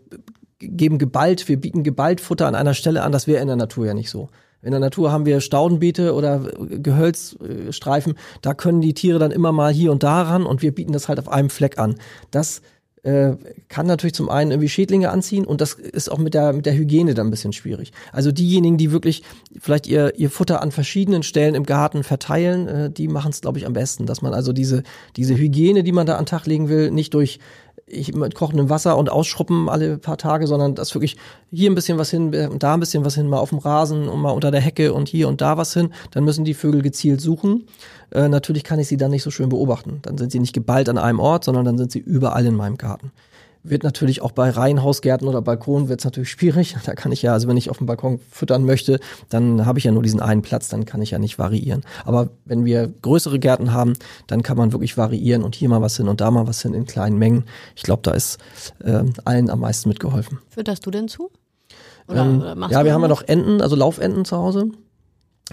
geben 0.63 0.99
geballt, 0.99 1.49
wir 1.49 1.61
bieten 1.61 1.83
geballt 1.83 2.21
Futter 2.21 2.47
an 2.47 2.55
einer 2.55 2.75
Stelle 2.75 3.03
an, 3.03 3.13
das 3.13 3.27
wäre 3.27 3.41
in 3.41 3.49
der 3.49 3.57
Natur 3.57 3.87
ja 3.87 3.95
nicht 3.95 4.11
so. 4.11 4.29
In 4.63 4.71
der 4.71 4.81
Natur 4.81 5.11
haben 5.11 5.27
wir 5.27 5.41
Staudenbeete 5.41 6.15
oder 6.15 6.39
Gehölzstreifen, 6.39 8.15
da 8.43 8.55
können 8.55 8.81
die 8.81 8.95
Tiere 8.95 9.19
dann 9.19 9.33
immer 9.33 9.51
mal 9.51 9.73
hier 9.73 9.91
und 9.91 10.05
da 10.05 10.23
ran 10.23 10.45
und 10.45 10.63
wir 10.63 10.73
bieten 10.73 10.93
das 10.93 11.09
halt 11.09 11.19
auf 11.19 11.29
einem 11.29 11.51
Fleck 11.51 11.79
an. 11.79 11.97
Das 12.31 12.63
äh, 13.03 13.35
kann 13.69 13.87
natürlich 13.87 14.15
zum 14.15 14.29
einen 14.29 14.53
irgendwie 14.53 14.69
Schädlinge 14.69 15.11
anziehen 15.11 15.45
und 15.45 15.61
das 15.61 15.73
ist 15.75 16.09
auch 16.09 16.19
mit 16.19 16.35
der 16.35 16.53
mit 16.53 16.67
der 16.67 16.75
Hygiene 16.75 17.15
dann 17.15 17.27
ein 17.27 17.31
bisschen 17.31 17.53
schwierig. 17.53 17.93
Also 18.13 18.31
diejenigen, 18.31 18.79
die 18.79 18.93
wirklich 18.93 19.25
vielleicht 19.59 19.89
ihr 19.89 20.17
ihr 20.17 20.31
Futter 20.31 20.63
an 20.63 20.71
verschiedenen 20.71 21.25
Stellen 21.25 21.57
im 21.57 21.67
Garten 21.67 22.05
verteilen, 22.05 22.69
äh, 22.69 22.91
die 22.91 23.09
machen 23.09 23.33
es 23.33 23.41
glaube 23.41 23.59
ich 23.59 23.67
am 23.67 23.73
besten, 23.73 24.07
dass 24.07 24.23
man 24.23 24.35
also 24.35 24.53
diese 24.53 24.85
diese 25.17 25.37
Hygiene, 25.37 25.83
die 25.83 25.91
man 25.91 26.07
da 26.07 26.15
an 26.15 26.23
den 26.23 26.27
Tag 26.27 26.47
legen 26.47 26.69
will, 26.69 26.93
nicht 26.93 27.15
durch 27.15 27.41
ich 27.87 28.15
mit 28.15 28.35
kochendem 28.35 28.71
Wasser 28.71 28.97
und 28.97 29.11
ausschruppen 29.11 29.69
alle 29.69 29.99
paar 29.99 30.17
Tage, 30.17 30.47
sondern 30.47 30.75
das 30.75 30.95
wirklich 30.95 31.17
hier 31.51 31.71
ein 31.71 31.75
bisschen 31.75 31.99
was 31.99 32.11
hin 32.11 32.35
und 32.35 32.63
da 32.63 32.75
ein 32.75 32.81
bisschen 32.81 33.05
was 33.05 33.15
hin, 33.15 33.29
mal 33.29 33.39
auf 33.39 33.51
dem 33.51 33.59
Rasen 33.59 34.09
und 34.09 34.21
mal 34.21 34.31
unter 34.31 34.51
der 34.51 34.61
Hecke 34.61 34.95
und 34.95 35.09
hier 35.09 35.29
und 35.29 35.41
da 35.41 35.57
was 35.57 35.75
hin. 35.75 35.93
Dann 36.11 36.25
müssen 36.25 36.45
die 36.45 36.55
Vögel 36.55 36.83
gezielt 36.83 37.21
suchen. 37.21 37.67
Äh, 38.11 38.29
natürlich 38.29 38.65
kann 38.65 38.79
ich 38.79 38.89
sie 38.89 38.97
dann 38.97 39.11
nicht 39.11 39.23
so 39.23 39.31
schön 39.31 39.49
beobachten. 39.49 39.99
Dann 40.03 40.17
sind 40.17 40.33
sie 40.33 40.41
nicht 40.41 40.55
geballt 40.55 40.89
an 40.89 40.99
einem 40.99 41.21
Ort, 41.21 41.45
sondern 41.45 41.65
dann 41.65 41.79
sind 41.79 41.93
sie 41.93 41.99
überall 41.99 42.47
in 42.47 42.55
meinem 42.55 42.79
Garten. 42.79 43.13
Wird 43.65 43.85
natürlich 43.85 44.23
auch 44.23 44.33
bei 44.33 44.51
Reihenhausgärten 44.51 45.29
oder 45.29 45.41
Balkonen 45.41 45.89
wird 45.89 46.01
es 46.01 46.05
natürlich 46.05 46.31
schwierig. 46.31 46.77
Da 46.85 46.95
kann 46.95 47.13
ich 47.13 47.23
ja, 47.23 47.33
also 47.33 47.47
wenn 47.49 47.57
ich 47.57 47.71
auf 47.71 47.79
dem 47.79 47.87
Balkon 47.87 48.19
füttern 48.31 48.65
möchte, 48.65 48.99
dann 49.29 49.67
habe 49.67 49.79
ich 49.79 49.85
ja 49.85 49.93
nur 49.93 50.03
diesen 50.03 50.21
einen 50.21 50.43
Platz, 50.43 50.69
dann 50.69 50.85
kann 50.85 51.01
ich 51.01 51.13
ja 51.13 51.19
nicht 51.19 51.39
variieren. 51.39 51.83
Aber 52.05 52.31
wenn 52.45 52.65
wir 52.65 52.93
größere 53.03 53.39
Gärten 53.39 53.73
haben, 53.73 53.95
dann 54.27 54.43
kann 54.43 54.57
man 54.57 54.73
wirklich 54.73 54.97
variieren 54.97 55.43
und 55.43 55.55
hier 55.55 55.69
mal 55.69 55.81
was 55.81 55.97
hin 55.97 56.09
und 56.09 56.21
da 56.21 56.31
mal 56.31 56.47
was 56.47 56.63
hin 56.63 56.75
in 56.75 56.87
kleinen 56.87 57.19
Mengen. 57.19 57.45
Ich 57.77 57.83
glaube, 57.83 58.03
da 58.03 58.13
ist 58.13 58.39
äh, 58.83 59.05
allen 59.25 59.49
am 59.49 59.61
meisten 59.61 59.89
mitgeholfen. 59.89 60.39
Fütterst 60.49 60.85
du 60.85 60.91
denn 60.91 61.09
zu? 61.09 61.31
Oder, 62.09 62.23
ähm, 62.23 62.41
oder 62.41 62.69
ja, 62.71 62.85
wir 62.85 62.93
haben 62.93 63.03
ja 63.03 63.09
noch 63.09 63.23
Enten, 63.23 63.61
also 63.61 63.77
Laufenten 63.77 64.25
zu 64.25 64.37
Hause 64.37 64.73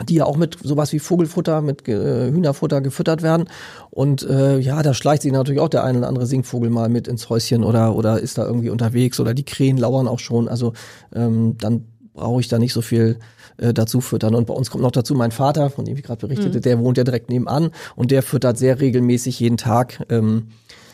die 0.07 0.15
ja 0.15 0.25
auch 0.25 0.37
mit 0.37 0.57
sowas 0.63 0.93
wie 0.93 0.99
Vogelfutter, 0.99 1.61
mit 1.61 1.87
äh, 1.87 2.31
Hühnerfutter 2.31 2.81
gefüttert 2.81 3.21
werden. 3.21 3.47
Und 3.89 4.23
äh, 4.23 4.59
ja, 4.59 4.81
da 4.81 4.93
schleicht 4.93 5.23
sich 5.23 5.31
natürlich 5.31 5.61
auch 5.61 5.69
der 5.69 5.83
ein 5.83 5.97
oder 5.97 6.07
andere 6.07 6.25
Singvogel 6.25 6.69
mal 6.69 6.89
mit 6.89 7.07
ins 7.07 7.29
Häuschen 7.29 7.63
oder, 7.63 7.95
oder 7.95 8.19
ist 8.19 8.37
da 8.37 8.45
irgendwie 8.45 8.69
unterwegs 8.69 9.19
oder 9.19 9.33
die 9.33 9.45
Krähen 9.45 9.77
lauern 9.77 10.07
auch 10.07 10.19
schon. 10.19 10.47
Also 10.47 10.73
ähm, 11.13 11.57
dann 11.59 11.85
brauche 12.13 12.41
ich 12.41 12.47
da 12.47 12.59
nicht 12.59 12.73
so 12.73 12.81
viel 12.81 13.17
äh, 13.57 13.73
dazu 13.73 14.01
füttern. 14.01 14.35
Und 14.35 14.47
bei 14.47 14.53
uns 14.53 14.69
kommt 14.69 14.83
noch 14.83 14.91
dazu 14.91 15.15
mein 15.15 15.31
Vater, 15.31 15.69
von 15.69 15.85
dem 15.85 15.97
ich 15.97 16.03
gerade 16.03 16.19
berichtete, 16.19 16.57
mhm. 16.57 16.61
der 16.61 16.79
wohnt 16.79 16.97
ja 16.97 17.03
direkt 17.03 17.29
nebenan 17.29 17.71
und 17.95 18.11
der 18.11 18.23
füttert 18.23 18.57
sehr 18.57 18.79
regelmäßig 18.79 19.39
jeden 19.39 19.57
Tag. 19.57 20.05
Ähm, 20.09 20.47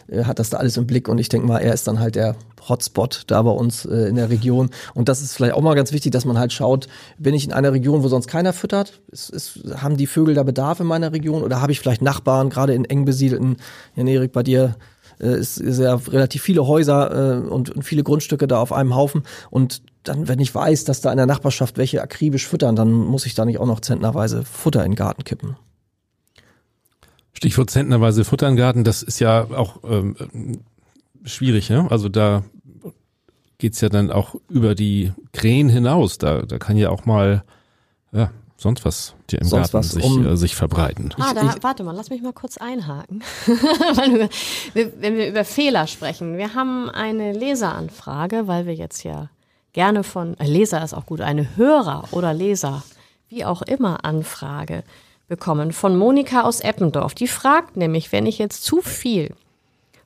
äh, 0.08 0.24
hat 0.24 0.40
das 0.40 0.50
da 0.50 0.58
alles 0.58 0.78
im 0.78 0.88
Blick 0.88 1.08
und 1.08 1.18
ich 1.18 1.30
denke 1.30 1.48
mal, 1.48 1.60
er 1.60 1.74
ist 1.74 1.88
dann 1.88 2.00
halt 2.00 2.16
der 2.16 2.36
Hotspot 2.68 3.24
da 3.28 3.42
bei 3.42 3.52
uns 3.52 3.86
äh, 3.86 4.08
in 4.08 4.16
der 4.16 4.30
Region. 4.30 4.70
Und 4.94 5.10
das 5.10 5.22
ist 5.22 5.34
vielleicht 5.34 5.54
auch 5.54 5.62
mal 5.62 5.76
ganz 5.76 5.92
wichtig, 5.92 6.12
dass 6.12 6.26
man 6.26 6.38
halt 6.38 6.54
schaut, 6.54 6.88
bin 7.18 7.34
ich 7.34 7.46
in 7.46 7.54
einer 7.54 7.74
Region, 7.74 8.04
wo 8.04 8.08
sonst 8.08 8.28
keiner 8.28 8.54
füttert? 8.54 9.02
Ist, 9.12 9.30
ist, 9.30 9.60
haben 9.78 9.98
die 9.98 10.08
Vögel 10.08 10.36
da 10.36 10.44
Bedarf 10.44 10.80
in 10.80 10.88
meiner 10.88 11.12
Region? 11.12 11.44
Oder 11.44 11.62
habe 11.62 11.72
ich 11.72 11.80
vielleicht 11.80 12.02
Nachbarn, 12.02 12.50
gerade 12.50 12.74
in 12.74 12.86
eng 12.86 13.06
besiedelten, 13.06 13.58
Jan 13.96 14.08
Erik, 14.08 14.32
bei 14.32 14.44
dir 14.44 14.76
äh, 15.20 15.38
ist, 15.38 15.58
ist 15.58 15.80
ja 15.80 15.96
relativ 15.96 16.42
viele 16.42 16.68
Häuser 16.68 17.44
äh, 17.44 17.48
und, 17.48 17.70
und 17.70 17.84
viele 17.84 18.04
Grundstücke 18.04 18.48
da 18.48 18.60
auf 18.60 18.74
einem 18.74 18.96
Haufen. 18.96 19.24
Und 19.50 19.82
dann, 20.04 20.28
wenn 20.28 20.40
ich 20.40 20.54
weiß, 20.54 20.86
dass 20.86 21.02
da 21.02 21.12
in 21.12 21.18
der 21.18 21.26
Nachbarschaft 21.26 21.78
welche 21.78 22.02
akribisch 22.02 22.48
füttern, 22.48 22.76
dann 22.76 22.92
muss 22.92 23.26
ich 23.26 23.34
da 23.34 23.46
nicht 23.46 23.60
auch 23.60 23.66
noch 23.66 23.80
zentnerweise 23.80 24.44
Futter 24.44 24.84
in 24.84 24.92
den 24.92 24.96
Garten 24.96 25.24
kippen. 25.24 25.56
Stichwort 27.36 27.70
zentnerweise 27.70 28.24
Futter 28.24 28.48
im 28.48 28.56
Garten, 28.56 28.84
das 28.84 29.04
ist 29.04 29.20
ja 29.20 29.44
auch 29.52 29.82
ähm, 29.84 30.16
schwierig, 31.24 31.70
ja? 31.70 31.88
Also 31.88 32.10
da 32.10 32.44
geht's 33.58 33.82
ja 33.82 33.90
dann 33.90 34.12
auch 34.12 34.36
über 34.50 34.74
die 34.74 35.12
Krähen 35.34 35.70
hinaus. 35.70 36.18
Da, 36.18 36.44
da 36.44 36.58
kann 36.58 36.78
ja 36.78 36.90
auch 36.90 37.06
mal 37.06 37.44
ja, 38.12 38.32
sonst 38.58 38.86
was 38.86 39.16
dir 39.30 39.42
im 39.42 39.48
sonst 39.48 39.74
Garten 39.74 39.86
was, 39.86 39.92
sich, 39.92 40.04
um 40.04 40.26
äh, 40.26 40.38
sich 40.38 40.56
verbreiten. 40.56 41.14
Ah, 41.20 41.34
da, 41.34 41.56
warte 41.62 41.84
mal, 41.84 41.96
lass 41.96 42.10
mich 42.10 42.22
mal 42.22 42.34
kurz 42.34 42.58
einhaken. 42.58 43.22
Wenn 43.46 45.18
wir 45.18 45.30
über 45.30 45.44
Fehler 45.44 45.88
sprechen. 45.88 46.38
Wir 46.38 46.54
haben 46.54 46.90
eine 46.90 47.34
Leseranfrage, 47.34 48.48
weil 48.48 48.66
wir 48.66 48.74
jetzt 48.76 49.04
ja 49.04 49.30
gerne 49.74 50.04
von, 50.04 50.40
äh, 50.40 50.48
Leser 50.48 50.84
ist 50.84 50.94
auch 50.94 51.06
gut, 51.06 51.22
eine 51.22 51.58
Hörer 51.58 52.06
oder 52.12 52.34
Leser, 52.34 52.84
wie 53.28 53.44
auch 53.44 53.62
immer, 53.62 54.06
Anfrage 54.06 54.84
bekommen 55.28 55.72
von 55.72 55.98
Monika 55.98 56.42
aus 56.42 56.60
Eppendorf. 56.60 57.16
Die 57.16 57.28
fragt 57.28 57.78
nämlich, 57.78 58.12
wenn 58.12 58.26
ich 58.26 58.38
jetzt 58.38 58.64
zu 58.64 58.82
viel 58.82 59.34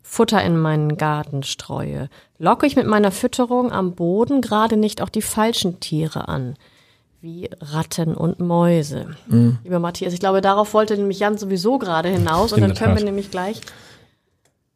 Futter 0.02 0.44
in 0.44 0.58
meinen 0.58 0.98
Garten 0.98 1.44
streue, 1.44 2.10
locke 2.38 2.66
ich 2.66 2.76
mit 2.76 2.88
meiner 2.88 3.12
Fütterung 3.12 3.72
am 3.72 3.94
Boden 3.94 4.42
gerade 4.42 4.78
nicht 4.78 5.02
auch 5.02 5.10
die 5.10 5.22
falschen 5.22 5.80
Tiere 5.80 6.28
an, 6.28 6.56
wie 7.22 7.50
Ratten 7.60 8.16
und 8.16 8.40
Mäuse. 8.40 9.16
Mhm. 9.28 9.60
Lieber 9.64 9.80
Matthias, 9.80 10.14
ich 10.14 10.20
glaube, 10.20 10.42
darauf 10.42 10.74
wollte 10.74 10.96
nämlich 10.98 11.20
Jan 11.20 11.38
sowieso 11.38 11.78
gerade 11.78 12.10
hinaus 12.10 12.54
und 12.54 12.62
dann 12.62 12.74
können 12.74 12.98
wir 12.98 13.04
nämlich 13.04 13.30
gleich 13.30 13.62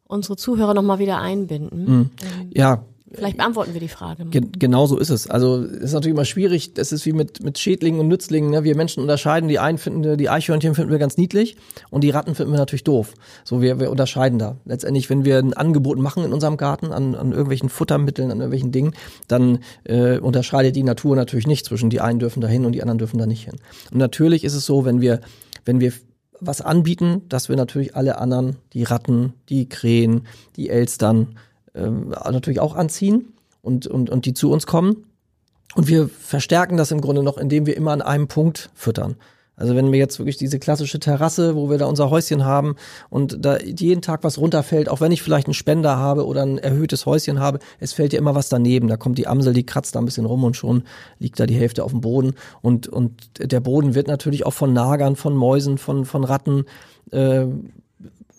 unsere 0.06 0.36
Zuhörer 0.36 0.74
nochmal 0.74 0.98
wieder 0.98 1.18
einbinden. 1.18 1.84
Mhm. 1.84 2.10
Ja, 2.52 2.84
Vielleicht 3.14 3.36
beantworten 3.36 3.72
wir 3.74 3.80
die 3.80 3.88
Frage. 3.88 4.24
Ge 4.26 4.42
genau 4.58 4.86
so 4.86 4.98
ist 4.98 5.10
es. 5.10 5.28
Also 5.28 5.62
es 5.62 5.84
ist 5.84 5.92
natürlich 5.92 6.14
immer 6.14 6.24
schwierig. 6.24 6.74
Das 6.74 6.92
ist 6.92 7.06
wie 7.06 7.12
mit, 7.12 7.42
mit 7.42 7.58
Schädlingen 7.58 8.00
und 8.00 8.08
Nützlingen. 8.08 8.50
Ne? 8.50 8.64
Wir 8.64 8.76
Menschen 8.76 9.00
unterscheiden. 9.00 9.48
Die 9.48 9.58
einen 9.58 9.78
finden, 9.78 10.16
die 10.16 10.28
Eichhörnchen 10.28 10.74
finden 10.74 10.90
wir 10.90 10.98
ganz 10.98 11.16
niedlich 11.16 11.56
und 11.90 12.02
die 12.02 12.10
Ratten 12.10 12.34
finden 12.34 12.52
wir 12.52 12.58
natürlich 12.58 12.84
doof. 12.84 13.14
So 13.44 13.62
wir, 13.62 13.80
wir 13.80 13.90
unterscheiden 13.90 14.38
da. 14.38 14.56
Letztendlich, 14.64 15.10
wenn 15.10 15.24
wir 15.24 15.38
ein 15.38 15.54
Angebot 15.54 15.98
machen 15.98 16.24
in 16.24 16.32
unserem 16.32 16.56
Garten 16.56 16.92
an, 16.92 17.14
an 17.14 17.32
irgendwelchen 17.32 17.68
Futtermitteln, 17.68 18.30
an 18.30 18.38
irgendwelchen 18.38 18.72
Dingen, 18.72 18.94
dann 19.28 19.60
äh, 19.84 20.18
unterscheidet 20.18 20.76
die 20.76 20.82
Natur 20.82 21.16
natürlich 21.16 21.46
nicht 21.46 21.66
zwischen 21.66 21.90
die 21.90 22.00
einen 22.00 22.18
dürfen 22.18 22.40
da 22.40 22.48
hin 22.48 22.64
und 22.64 22.72
die 22.72 22.82
anderen 22.82 22.98
dürfen 22.98 23.18
da 23.18 23.26
nicht 23.26 23.44
hin. 23.44 23.56
Und 23.92 23.98
natürlich 23.98 24.44
ist 24.44 24.54
es 24.54 24.66
so, 24.66 24.84
wenn 24.84 25.00
wir, 25.00 25.20
wenn 25.64 25.80
wir 25.80 25.92
was 26.40 26.60
anbieten, 26.60 27.22
dass 27.28 27.48
wir 27.48 27.56
natürlich 27.56 27.96
alle 27.96 28.18
anderen, 28.18 28.56
die 28.72 28.82
Ratten, 28.82 29.34
die 29.48 29.68
Krähen, 29.68 30.26
die 30.56 30.68
Elstern, 30.68 31.36
ähm, 31.74 32.10
natürlich 32.10 32.60
auch 32.60 32.74
anziehen 32.74 33.32
und, 33.62 33.86
und, 33.86 34.10
und 34.10 34.26
die 34.26 34.34
zu 34.34 34.50
uns 34.50 34.66
kommen. 34.66 35.04
Und 35.74 35.88
wir 35.88 36.08
verstärken 36.08 36.76
das 36.76 36.90
im 36.90 37.00
Grunde 37.00 37.22
noch, 37.22 37.36
indem 37.36 37.66
wir 37.66 37.76
immer 37.76 37.92
an 37.92 38.02
einem 38.02 38.28
Punkt 38.28 38.70
füttern. 38.74 39.16
Also 39.56 39.76
wenn 39.76 39.92
wir 39.92 39.98
jetzt 40.00 40.18
wirklich 40.18 40.36
diese 40.36 40.58
klassische 40.58 40.98
Terrasse, 40.98 41.54
wo 41.54 41.70
wir 41.70 41.78
da 41.78 41.86
unser 41.86 42.10
Häuschen 42.10 42.44
haben 42.44 42.74
und 43.08 43.44
da 43.44 43.58
jeden 43.58 44.02
Tag 44.02 44.24
was 44.24 44.38
runterfällt, 44.38 44.88
auch 44.88 45.00
wenn 45.00 45.12
ich 45.12 45.22
vielleicht 45.22 45.46
einen 45.46 45.54
Spender 45.54 45.96
habe 45.96 46.26
oder 46.26 46.42
ein 46.42 46.58
erhöhtes 46.58 47.06
Häuschen 47.06 47.38
habe, 47.38 47.60
es 47.78 47.92
fällt 47.92 48.12
ja 48.12 48.18
immer 48.18 48.34
was 48.34 48.48
daneben. 48.48 48.88
Da 48.88 48.96
kommt 48.96 49.16
die 49.16 49.28
Amsel, 49.28 49.52
die 49.52 49.64
kratzt 49.64 49.94
da 49.94 50.00
ein 50.00 50.06
bisschen 50.06 50.26
rum 50.26 50.42
und 50.42 50.56
schon 50.56 50.82
liegt 51.20 51.38
da 51.38 51.46
die 51.46 51.54
Hälfte 51.54 51.84
auf 51.84 51.92
dem 51.92 52.00
Boden. 52.00 52.34
Und, 52.62 52.88
und 52.88 53.12
der 53.38 53.60
Boden 53.60 53.94
wird 53.94 54.08
natürlich 54.08 54.44
auch 54.44 54.52
von 54.52 54.72
Nagern, 54.72 55.14
von 55.14 55.36
Mäusen, 55.36 55.78
von, 55.78 56.04
von 56.04 56.24
Ratten 56.24 56.64
äh, 57.12 57.46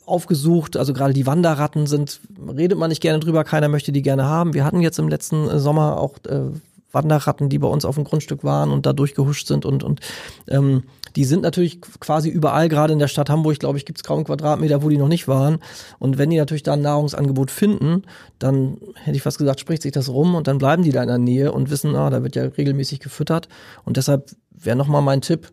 aufgesucht. 0.06 0.78
Also 0.78 0.94
gerade 0.94 1.14
die 1.14 1.26
Wanderratten 1.26 1.88
sind, 1.88 2.22
redet 2.48 2.78
man 2.78 2.90
nicht 2.90 3.02
gerne 3.02 3.20
drüber, 3.20 3.44
keiner 3.44 3.70
möchte 3.70 3.92
die 3.92 4.02
gerne 4.02 4.26
haben. 4.26 4.54
Wir 4.54 4.66
hatten 4.66 4.82
jetzt 4.82 5.00
im 5.00 5.10
letzten 5.10 5.48
äh, 5.48 5.60
Sommer 5.60 6.00
auch 6.00 6.18
äh, 6.28 6.52
Wanderratten, 6.92 7.50
die 7.50 7.60
bei 7.60 7.68
uns 7.68 7.86
auf 7.86 7.96
dem 7.96 8.06
Grundstück 8.06 8.44
waren 8.44 8.72
und 8.72 8.86
da 8.86 8.94
durchgehuscht 8.94 9.48
sind 9.48 9.66
und, 9.66 9.84
und 9.84 10.00
ähm, 10.48 10.84
die 11.16 11.26
sind 11.26 11.44
natürlich 11.44 11.80
quasi 11.82 12.30
überall, 12.30 12.68
gerade 12.68 12.92
in 12.92 13.00
der 13.00 13.08
Stadt 13.08 13.30
Hamburg, 13.30 13.60
glaube 13.60 13.78
ich, 13.78 13.86
gibt 13.86 14.00
es 14.00 14.04
kaum 14.04 14.26
Quadratmeter, 14.26 14.84
wo 14.84 14.90
die 14.90 14.98
noch 14.98 15.08
nicht 15.08 15.28
waren. 15.28 15.60
Und 15.98 16.18
wenn 16.18 16.30
die 16.30 16.38
natürlich 16.38 16.64
da 16.64 16.74
ein 16.74 16.82
Nahrungsangebot 16.82 17.52
finden, 17.52 18.04
dann 18.38 18.78
hätte 18.96 19.16
ich 19.16 19.24
fast 19.24 19.38
gesagt, 19.38 19.60
spricht 19.60 19.82
sich 19.82 19.94
das 19.94 20.10
rum 20.10 20.36
und 20.36 20.48
dann 20.48 20.58
bleiben 20.58 20.84
die 20.84 20.92
da 20.92 21.02
in 21.02 21.08
der 21.08 21.18
Nähe 21.18 21.52
und 21.54 21.70
wissen, 21.70 21.96
ah, 21.96 22.10
da 22.10 22.24
wird 22.24 22.36
ja 22.36 22.44
regelmäßig 22.44 23.00
gefüttert. 23.00 23.48
Und 23.86 23.96
deshalb 23.96 24.32
wäre 24.52 24.76
nochmal 24.76 25.02
mein 25.02 25.22
Tipp, 25.22 25.52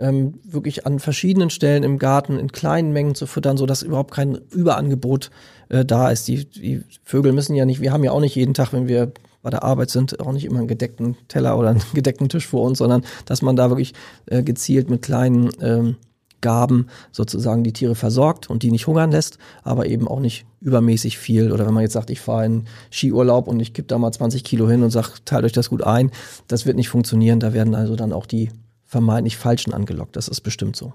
ähm, 0.00 0.40
wirklich 0.42 0.86
an 0.86 0.98
verschiedenen 0.98 1.50
Stellen 1.50 1.82
im 1.82 1.98
Garten 1.98 2.38
in 2.38 2.50
kleinen 2.50 2.92
Mengen 2.92 3.14
zu 3.14 3.26
füttern, 3.26 3.56
so 3.56 3.66
dass 3.66 3.82
überhaupt 3.82 4.12
kein 4.12 4.38
Überangebot 4.50 5.30
äh, 5.68 5.84
da 5.84 6.10
ist. 6.10 6.26
Die, 6.26 6.46
die 6.46 6.82
Vögel 7.04 7.32
müssen 7.32 7.54
ja 7.54 7.64
nicht, 7.64 7.80
wir 7.80 7.92
haben 7.92 8.04
ja 8.04 8.12
auch 8.12 8.20
nicht 8.20 8.34
jeden 8.34 8.54
Tag, 8.54 8.72
wenn 8.72 8.88
wir 8.88 9.12
bei 9.42 9.50
der 9.50 9.62
Arbeit 9.62 9.90
sind, 9.90 10.20
auch 10.20 10.32
nicht 10.32 10.44
immer 10.44 10.58
einen 10.58 10.68
gedeckten 10.68 11.16
Teller 11.28 11.58
oder 11.58 11.70
einen 11.70 11.82
gedeckten 11.94 12.28
Tisch 12.28 12.46
vor 12.46 12.62
uns, 12.62 12.78
sondern 12.78 13.04
dass 13.26 13.42
man 13.42 13.56
da 13.56 13.70
wirklich 13.70 13.94
äh, 14.26 14.42
gezielt 14.42 14.90
mit 14.90 15.02
kleinen 15.02 15.50
ähm, 15.60 15.96
Gaben 16.40 16.86
sozusagen 17.12 17.64
die 17.64 17.72
Tiere 17.72 17.94
versorgt 17.94 18.48
und 18.48 18.62
die 18.62 18.70
nicht 18.70 18.86
hungern 18.86 19.10
lässt, 19.10 19.38
aber 19.62 19.86
eben 19.86 20.08
auch 20.08 20.20
nicht 20.20 20.46
übermäßig 20.60 21.18
viel. 21.18 21.52
Oder 21.52 21.66
wenn 21.66 21.74
man 21.74 21.82
jetzt 21.82 21.92
sagt, 21.92 22.08
ich 22.08 22.20
fahre 22.20 22.46
in 22.46 22.64
Skiurlaub 22.90 23.46
und 23.46 23.60
ich 23.60 23.74
kipp 23.74 23.88
da 23.88 23.98
mal 23.98 24.12
20 24.12 24.42
Kilo 24.44 24.68
hin 24.68 24.82
und 24.82 24.90
sag, 24.90 25.18
teilt 25.26 25.44
euch 25.44 25.52
das 25.52 25.68
gut 25.68 25.82
ein, 25.82 26.10
das 26.48 26.64
wird 26.64 26.76
nicht 26.76 26.88
funktionieren. 26.88 27.40
Da 27.40 27.52
werden 27.52 27.74
also 27.74 27.96
dann 27.96 28.14
auch 28.14 28.24
die 28.26 28.50
vermeintlich 28.90 29.36
Falschen 29.36 29.72
angelockt. 29.72 30.16
Das 30.16 30.26
ist 30.26 30.40
bestimmt 30.40 30.74
so. 30.74 30.92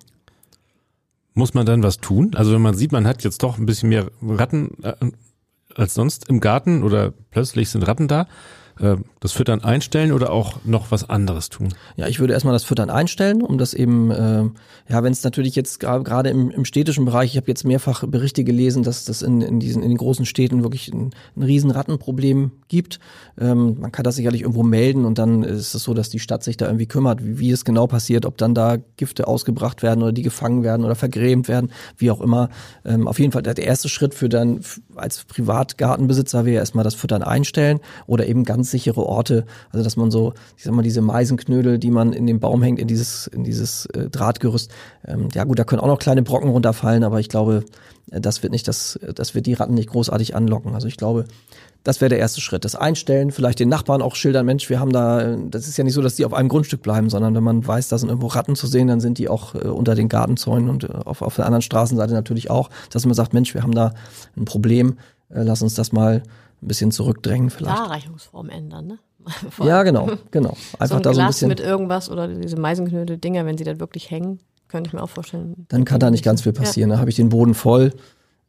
Muss 1.33 1.53
man 1.53 1.65
dann 1.65 1.81
was 1.81 1.99
tun? 1.99 2.31
Also 2.35 2.51
wenn 2.53 2.61
man 2.61 2.75
sieht, 2.75 2.91
man 2.91 3.07
hat 3.07 3.23
jetzt 3.23 3.41
doch 3.41 3.57
ein 3.57 3.65
bisschen 3.65 3.87
mehr 3.87 4.11
Ratten 4.21 4.83
äh, 4.83 4.93
als 5.73 5.93
sonst 5.93 6.27
im 6.27 6.41
Garten 6.41 6.83
oder 6.83 7.13
plötzlich 7.31 7.69
sind 7.69 7.87
Ratten 7.87 8.09
da, 8.09 8.27
äh, 8.79 8.97
das 9.19 9.31
Füttern 9.31 9.63
einstellen 9.63 10.11
oder 10.11 10.31
auch 10.31 10.57
noch 10.65 10.91
was 10.91 11.09
anderes 11.09 11.49
tun? 11.49 11.73
Ja, 11.95 12.07
ich 12.07 12.19
würde 12.19 12.33
erstmal 12.33 12.53
das 12.53 12.63
Füttern 12.63 12.89
einstellen, 12.89 13.41
um 13.41 13.57
das 13.57 13.73
eben, 13.73 14.11
äh, 14.11 14.43
ja, 14.89 15.03
wenn 15.03 15.13
es 15.13 15.23
natürlich 15.23 15.55
jetzt 15.55 15.79
gerade 15.79 16.29
im, 16.29 16.51
im 16.51 16.65
städtischen 16.65 17.05
Bereich, 17.05 17.31
ich 17.31 17.37
habe 17.37 17.47
jetzt 17.47 17.63
mehrfach 17.63 18.03
Berichte 18.05 18.43
gelesen, 18.43 18.83
dass 18.83 19.05
das 19.05 19.21
in, 19.21 19.41
in 19.41 19.59
diesen 19.59 19.81
in 19.81 19.89
den 19.89 19.97
großen 19.97 20.25
Städten 20.25 20.63
wirklich 20.63 20.93
ein, 20.93 21.11
ein 21.35 21.43
riesen 21.43 21.73
gibt. 22.67 22.99
Ähm, 23.39 23.77
man 23.79 23.91
kann 23.91 24.03
das 24.03 24.15
sicherlich 24.15 24.41
irgendwo 24.41 24.63
melden 24.63 25.05
und 25.05 25.17
dann 25.17 25.43
ist 25.43 25.73
es 25.73 25.83
so, 25.83 25.93
dass 25.93 26.09
die 26.09 26.19
Stadt 26.19 26.43
sich 26.43 26.57
da 26.57 26.65
irgendwie 26.65 26.87
kümmert, 26.87 27.23
wie, 27.23 27.39
wie 27.39 27.51
es 27.51 27.65
genau 27.65 27.87
passiert, 27.87 28.25
ob 28.25 28.37
dann 28.37 28.53
da 28.53 28.77
Gifte 28.97 29.27
ausgebracht 29.27 29.83
werden 29.83 30.03
oder 30.03 30.11
die 30.11 30.21
gefangen 30.21 30.63
werden 30.63 30.85
oder 30.85 30.95
vergrämt 30.95 31.47
werden, 31.47 31.71
wie 31.97 32.11
auch 32.11 32.21
immer. 32.21 32.49
Ähm, 32.83 33.07
auf 33.07 33.19
jeden 33.19 33.31
Fall 33.31 33.43
der 33.43 33.57
erste 33.57 33.89
Schritt 33.89 34.13
für 34.13 34.29
dann 34.29 34.61
als 34.95 35.23
Privatgartenbesitzer 35.23 36.45
wäre 36.45 36.57
erstmal 36.57 36.83
das 36.83 36.95
Füttern 36.95 37.23
einstellen 37.23 37.79
oder 38.07 38.27
eben 38.27 38.43
ganz 38.43 38.64
sichere 38.65 39.05
Orte, 39.05 39.45
also 39.71 39.83
dass 39.83 39.95
man 39.95 40.11
so, 40.11 40.33
ich 40.57 40.63
sag 40.63 40.73
mal, 40.73 40.81
diese 40.81 41.01
Meisenknödel, 41.01 41.79
die 41.79 41.91
man 41.91 42.13
in 42.13 42.27
den 42.27 42.39
Baum 42.39 42.61
hängt, 42.61 42.79
in 42.79 42.87
dieses, 42.87 43.27
in 43.27 43.43
dieses 43.43 43.85
äh, 43.87 44.09
Drahtgerüst, 44.09 44.71
ähm, 45.07 45.29
ja 45.33 45.43
gut, 45.43 45.59
da 45.59 45.63
können 45.63 45.81
auch 45.81 45.87
noch 45.87 45.99
kleine 45.99 46.23
Brocken 46.23 46.49
runterfallen, 46.49 47.03
aber 47.03 47.19
ich 47.19 47.29
glaube, 47.29 47.63
äh, 48.11 48.19
das 48.19 48.43
wird 48.43 48.51
nicht 48.51 48.67
das, 48.67 48.99
das 49.15 49.35
wird 49.35 49.45
die 49.45 49.53
Ratten 49.53 49.73
nicht 49.73 49.89
großartig 49.89 50.35
anlocken. 50.35 50.73
Also 50.73 50.87
ich 50.87 50.97
glaube, 50.97 51.25
das 51.85 52.01
wäre 52.01 52.09
der 52.09 52.17
erste 52.17 52.41
Schritt. 52.41 52.65
Das 52.65 52.75
Einstellen, 52.75 53.31
vielleicht 53.31 53.59
den 53.59 53.69
Nachbarn 53.69 54.01
auch 54.01 54.15
schildern, 54.15 54.47
Mensch, 54.47 54.69
wir 54.69 54.79
haben 54.79 54.91
da, 54.91 55.37
das 55.37 55.67
ist 55.67 55.77
ja 55.77 55.83
nicht 55.83 55.93
so, 55.93 56.01
dass 56.01 56.15
die 56.15 56.25
auf 56.25 56.33
einem 56.33 56.49
Grundstück 56.49 56.81
bleiben, 56.81 57.11
sondern 57.11 57.35
wenn 57.35 57.43
man 57.43 57.65
weiß, 57.65 57.89
da 57.89 57.97
sind 57.99 58.09
irgendwo 58.09 58.27
Ratten 58.27 58.55
zu 58.55 58.65
sehen, 58.65 58.87
dann 58.87 58.99
sind 58.99 59.19
die 59.19 59.29
auch 59.29 59.53
äh, 59.53 59.59
unter 59.59 59.93
den 59.93 60.09
Gartenzäunen 60.09 60.69
und 60.69 60.85
äh, 60.85 60.87
auf, 60.87 61.21
auf 61.21 61.35
der 61.35 61.45
anderen 61.45 61.61
Straßenseite 61.61 62.13
natürlich 62.13 62.49
auch, 62.49 62.71
dass 62.89 63.05
man 63.05 63.13
sagt, 63.13 63.35
Mensch, 63.35 63.53
wir 63.53 63.61
haben 63.61 63.75
da 63.75 63.93
ein 64.35 64.45
Problem, 64.45 64.97
äh, 65.29 65.43
lass 65.43 65.61
uns 65.61 65.75
das 65.75 65.91
mal 65.91 66.23
ein 66.61 66.67
bisschen 66.67 66.91
zurückdrängen 66.91 67.49
vielleicht. 67.49 67.77
Darreichungsform 67.77 68.49
ändern, 68.49 68.87
ne? 68.87 68.99
ja, 69.63 69.83
genau, 69.83 70.09
genau. 70.31 70.55
Einfach 70.79 70.87
so 70.87 70.95
ein 70.95 71.03
da 71.03 71.13
so 71.13 71.21
ein 71.21 71.27
bisschen 71.27 71.47
mit 71.47 71.59
irgendwas 71.59 72.09
oder 72.09 72.27
diese 72.27 72.57
Meisenknödel-Dinger, 72.57 73.45
wenn 73.45 73.57
sie 73.57 73.63
dann 73.63 73.79
wirklich 73.79 74.11
hängen, 74.11 74.39
könnte 74.67 74.89
ich 74.89 74.93
mir 74.93 75.01
auch 75.01 75.09
vorstellen. 75.09 75.65
Dann 75.69 75.85
kann 75.85 75.99
da 75.99 76.11
nicht 76.11 76.23
ganz 76.23 76.41
viel 76.41 76.53
passieren. 76.53 76.89
Ja. 76.89 76.95
Da 76.95 76.99
habe 76.99 77.09
ich 77.09 77.15
den 77.15 77.29
Boden 77.29 77.53
voll 77.53 77.91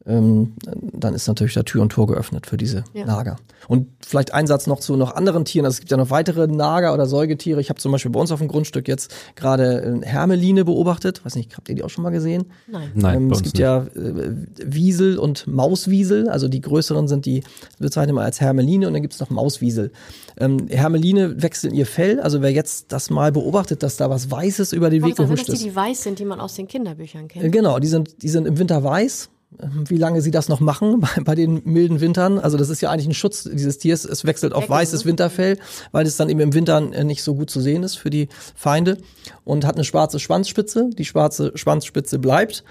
ähm, 0.07 0.53
dann 0.93 1.13
ist 1.13 1.27
natürlich 1.27 1.53
da 1.53 1.63
Tür 1.63 1.81
und 1.81 1.89
Tor 1.89 2.07
geöffnet 2.07 2.47
für 2.47 2.55
diese 2.55 2.85
ja. 2.93 3.05
Nager. 3.05 3.35
Und 3.67 3.87
vielleicht 4.05 4.33
ein 4.33 4.47
Satz 4.47 4.65
noch 4.65 4.79
zu 4.79 4.95
noch 4.95 5.13
anderen 5.13 5.43
Tieren. 5.43 5.65
Also 5.65 5.75
es 5.75 5.79
gibt 5.81 5.91
ja 5.91 5.97
noch 5.97 6.09
weitere 6.09 6.47
Nager 6.47 6.93
oder 6.93 7.05
Säugetiere. 7.05 7.59
Ich 7.59 7.69
habe 7.69 7.79
zum 7.79 7.91
Beispiel 7.91 8.11
bei 8.11 8.19
uns 8.19 8.31
auf 8.31 8.39
dem 8.39 8.47
Grundstück 8.47 8.87
jetzt 8.87 9.13
gerade 9.35 9.99
äh, 10.01 10.05
Hermeline 10.05 10.63
beobachtet. 10.63 11.25
Weiß 11.25 11.35
nicht, 11.35 11.57
habt 11.57 11.67
ihr 11.67 11.75
die 11.75 11.83
auch 11.83 11.89
schon 11.89 12.03
mal 12.03 12.11
gesehen? 12.11 12.45
Nein. 12.71 12.91
Nein 12.95 13.15
ähm, 13.15 13.31
es 13.31 13.43
gibt 13.43 13.55
nicht. 13.55 13.61
ja 13.61 13.83
äh, 13.83 14.33
Wiesel 14.63 15.17
und 15.17 15.45
Mauswiesel. 15.45 16.29
Also 16.29 16.47
die 16.47 16.61
größeren 16.61 17.09
sind 17.09 17.25
die, 17.25 17.43
bezeichnen 17.77 18.15
wir 18.15 18.21
als 18.21 18.39
Hermeline 18.39 18.87
und 18.87 18.93
dann 18.93 19.01
gibt 19.01 19.13
es 19.13 19.19
noch 19.19 19.29
Mauswiesel. 19.29 19.91
Ähm, 20.39 20.67
Hermeline 20.69 21.41
wechseln 21.41 21.73
ihr 21.73 21.85
Fell. 21.85 22.21
Also 22.21 22.41
wer 22.41 22.51
jetzt 22.51 22.93
das 22.93 23.09
mal 23.09 23.33
beobachtet, 23.33 23.83
dass 23.83 23.97
da 23.97 24.09
was 24.09 24.31
Weißes 24.31 24.71
über 24.71 24.89
den 24.89 25.03
Weg 25.03 25.17
gehuscht 25.17 25.41
ist. 25.41 25.49
dass 25.49 25.59
die, 25.59 25.65
die 25.65 25.75
weiß 25.75 26.03
sind, 26.03 26.19
die 26.19 26.25
man 26.25 26.39
aus 26.39 26.55
den 26.55 26.69
Kinderbüchern 26.69 27.27
kennt. 27.27 27.43
Äh, 27.43 27.49
genau, 27.49 27.79
die 27.79 27.87
sind, 27.87 28.23
die 28.23 28.29
sind 28.29 28.47
im 28.47 28.57
Winter 28.57 28.81
weiß 28.83 29.31
wie 29.49 29.97
lange 29.97 30.21
sie 30.21 30.31
das 30.31 30.49
noch 30.49 30.59
machen 30.59 30.99
bei, 31.15 31.21
bei, 31.23 31.35
den 31.35 31.61
milden 31.65 32.01
Wintern. 32.01 32.39
Also 32.39 32.57
das 32.57 32.69
ist 32.69 32.81
ja 32.81 32.89
eigentlich 32.89 33.07
ein 33.07 33.13
Schutz 33.13 33.43
dieses 33.43 33.77
Tiers. 33.77 34.05
Es 34.05 34.25
wechselt 34.25 34.53
auf 34.53 34.69
weißes 34.69 35.03
ne? 35.03 35.09
Winterfell, 35.09 35.57
weil 35.91 36.05
es 36.05 36.17
dann 36.17 36.29
eben 36.29 36.39
im 36.39 36.53
Winter 36.53 36.77
äh, 36.93 37.03
nicht 37.03 37.23
so 37.23 37.35
gut 37.35 37.49
zu 37.49 37.61
sehen 37.61 37.83
ist 37.83 37.95
für 37.95 38.09
die 38.09 38.27
Feinde 38.55 38.97
und 39.45 39.65
hat 39.65 39.75
eine 39.75 39.83
schwarze 39.83 40.19
Schwanzspitze. 40.19 40.89
Die 40.97 41.05
schwarze 41.05 41.51
Schwanzspitze 41.55 42.19
bleibt. 42.19 42.63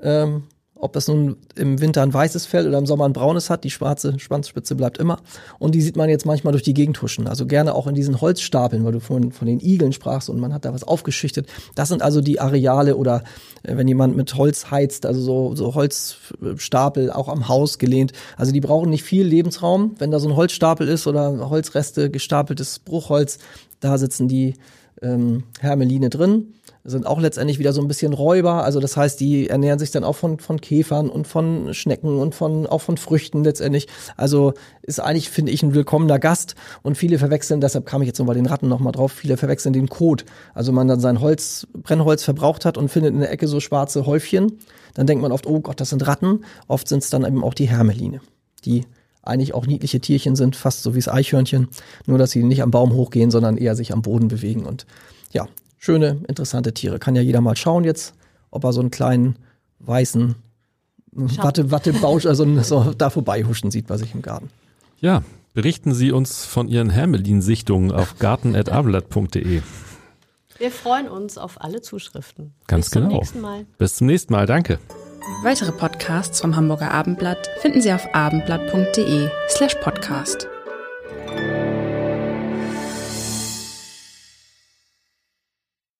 Ähm, 0.00 0.44
ob 0.80 0.92
das 0.92 1.08
nun 1.08 1.36
im 1.56 1.80
Winter 1.80 2.02
ein 2.02 2.14
weißes 2.14 2.46
Fell 2.46 2.68
oder 2.68 2.78
im 2.78 2.86
Sommer 2.86 3.04
ein 3.04 3.12
braunes 3.12 3.50
hat, 3.50 3.64
die 3.64 3.70
schwarze 3.70 4.18
Schwanzspitze 4.18 4.74
bleibt 4.74 4.98
immer. 4.98 5.18
Und 5.58 5.74
die 5.74 5.82
sieht 5.82 5.96
man 5.96 6.08
jetzt 6.08 6.24
manchmal 6.24 6.52
durch 6.52 6.62
die 6.62 6.74
Gegend 6.74 7.00
huschen. 7.02 7.26
Also 7.26 7.46
gerne 7.46 7.74
auch 7.74 7.86
in 7.86 7.94
diesen 7.94 8.20
Holzstapeln, 8.20 8.84
weil 8.84 8.92
du 8.92 9.00
vorhin 9.00 9.32
von 9.32 9.46
den 9.46 9.60
Igeln 9.60 9.92
sprachst 9.92 10.30
und 10.30 10.38
man 10.38 10.54
hat 10.54 10.64
da 10.64 10.72
was 10.72 10.84
aufgeschichtet. 10.84 11.48
Das 11.74 11.88
sind 11.88 12.02
also 12.02 12.20
die 12.20 12.40
Areale 12.40 12.96
oder 12.96 13.24
äh, 13.62 13.76
wenn 13.76 13.88
jemand 13.88 14.16
mit 14.16 14.34
Holz 14.34 14.70
heizt, 14.70 15.04
also 15.04 15.20
so, 15.20 15.56
so 15.56 15.74
Holzstapel 15.74 17.10
auch 17.10 17.28
am 17.28 17.48
Haus 17.48 17.78
gelehnt. 17.78 18.12
Also 18.36 18.52
die 18.52 18.60
brauchen 18.60 18.90
nicht 18.90 19.02
viel 19.02 19.26
Lebensraum. 19.26 19.94
Wenn 19.98 20.10
da 20.10 20.20
so 20.20 20.28
ein 20.28 20.36
Holzstapel 20.36 20.86
ist 20.86 21.06
oder 21.06 21.50
Holzreste, 21.50 22.10
gestapeltes 22.10 22.78
Bruchholz, 22.78 23.38
da 23.80 23.98
sitzen 23.98 24.28
die 24.28 24.54
ähm, 25.02 25.44
Hermeline 25.60 26.10
drin 26.10 26.54
sind 26.88 27.06
auch 27.06 27.20
letztendlich 27.20 27.58
wieder 27.58 27.72
so 27.72 27.80
ein 27.80 27.88
bisschen 27.88 28.12
Räuber. 28.12 28.64
Also 28.64 28.80
das 28.80 28.96
heißt, 28.96 29.20
die 29.20 29.48
ernähren 29.48 29.78
sich 29.78 29.90
dann 29.90 30.04
auch 30.04 30.16
von, 30.16 30.38
von 30.38 30.60
Käfern 30.60 31.08
und 31.10 31.26
von 31.26 31.74
Schnecken 31.74 32.18
und 32.18 32.34
von, 32.34 32.66
auch 32.66 32.80
von 32.80 32.96
Früchten 32.96 33.44
letztendlich. 33.44 33.86
Also 34.16 34.54
ist 34.82 35.00
eigentlich, 35.00 35.30
finde 35.30 35.52
ich, 35.52 35.62
ein 35.62 35.74
willkommener 35.74 36.18
Gast. 36.18 36.54
Und 36.82 36.96
viele 36.96 37.18
verwechseln, 37.18 37.60
deshalb 37.60 37.86
kam 37.86 38.02
ich 38.02 38.06
jetzt 38.06 38.18
nochmal 38.18 38.36
den 38.36 38.46
Ratten 38.46 38.68
nochmal 38.68 38.92
drauf, 38.92 39.12
viele 39.12 39.36
verwechseln 39.36 39.72
den 39.72 39.88
Kot. 39.88 40.24
Also 40.54 40.72
man 40.72 40.88
dann 40.88 41.00
sein 41.00 41.20
Holz, 41.20 41.66
Brennholz 41.74 42.24
verbraucht 42.24 42.64
hat 42.64 42.78
und 42.78 42.88
findet 42.88 43.12
in 43.12 43.20
der 43.20 43.30
Ecke 43.30 43.48
so 43.48 43.60
schwarze 43.60 44.06
Häufchen. 44.06 44.58
Dann 44.94 45.06
denkt 45.06 45.22
man 45.22 45.32
oft, 45.32 45.46
oh 45.46 45.60
Gott, 45.60 45.80
das 45.80 45.90
sind 45.90 46.06
Ratten. 46.06 46.44
Oft 46.66 46.88
sind 46.88 47.02
es 47.02 47.10
dann 47.10 47.24
eben 47.24 47.44
auch 47.44 47.54
die 47.54 47.68
Hermeline, 47.68 48.20
die 48.64 48.84
eigentlich 49.22 49.54
auch 49.54 49.66
niedliche 49.66 50.00
Tierchen 50.00 50.36
sind, 50.36 50.56
fast 50.56 50.82
so 50.82 50.94
wie 50.94 50.98
das 50.98 51.08
Eichhörnchen. 51.08 51.68
Nur, 52.06 52.18
dass 52.18 52.30
sie 52.30 52.42
nicht 52.42 52.62
am 52.62 52.70
Baum 52.70 52.94
hochgehen, 52.94 53.30
sondern 53.30 53.58
eher 53.58 53.76
sich 53.76 53.92
am 53.92 54.02
Boden 54.02 54.28
bewegen. 54.28 54.64
Und 54.64 54.86
ja, 55.32 55.46
schöne, 55.78 56.18
interessante 56.28 56.74
Tiere. 56.74 56.98
Kann 56.98 57.16
ja 57.16 57.22
jeder 57.22 57.40
mal 57.40 57.56
schauen 57.56 57.84
jetzt, 57.84 58.14
ob 58.50 58.64
er 58.64 58.72
so 58.72 58.80
einen 58.80 58.90
kleinen 58.90 59.36
weißen 59.78 60.34
Watte, 61.12 61.70
Wattebausch, 61.70 62.26
also 62.26 62.62
so 62.62 62.92
da 62.92 63.10
vorbeihuschen 63.10 63.70
sieht 63.70 63.86
bei 63.86 63.96
sich 63.96 64.14
im 64.14 64.22
Garten. 64.22 64.50
Ja, 65.00 65.22
berichten 65.54 65.94
Sie 65.94 66.12
uns 66.12 66.44
von 66.44 66.68
Ihren 66.68 66.90
Hermelin-Sichtungen 66.90 67.90
auf 67.90 68.18
garten.ablatt.de. 68.18 69.62
Wir 70.58 70.70
freuen 70.72 71.08
uns 71.08 71.38
auf 71.38 71.60
alle 71.62 71.80
Zuschriften. 71.80 72.52
Ganz 72.66 72.86
Bis 72.86 72.90
genau. 72.92 73.20
Bis 73.20 73.30
zum 73.30 73.40
nächsten 73.40 73.40
Mal. 73.40 73.66
Bis 73.78 73.96
zum 73.96 74.06
nächsten 74.06 74.32
Mal. 74.32 74.46
Danke. 74.46 74.78
Weitere 75.42 75.72
Podcasts 75.72 76.40
vom 76.40 76.56
Hamburger 76.56 76.90
Abendblatt 76.90 77.48
finden 77.60 77.80
Sie 77.80 77.92
auf 77.92 78.06
abendblatt.de 78.12 79.28
slash 79.48 79.74
podcast. 79.76 80.48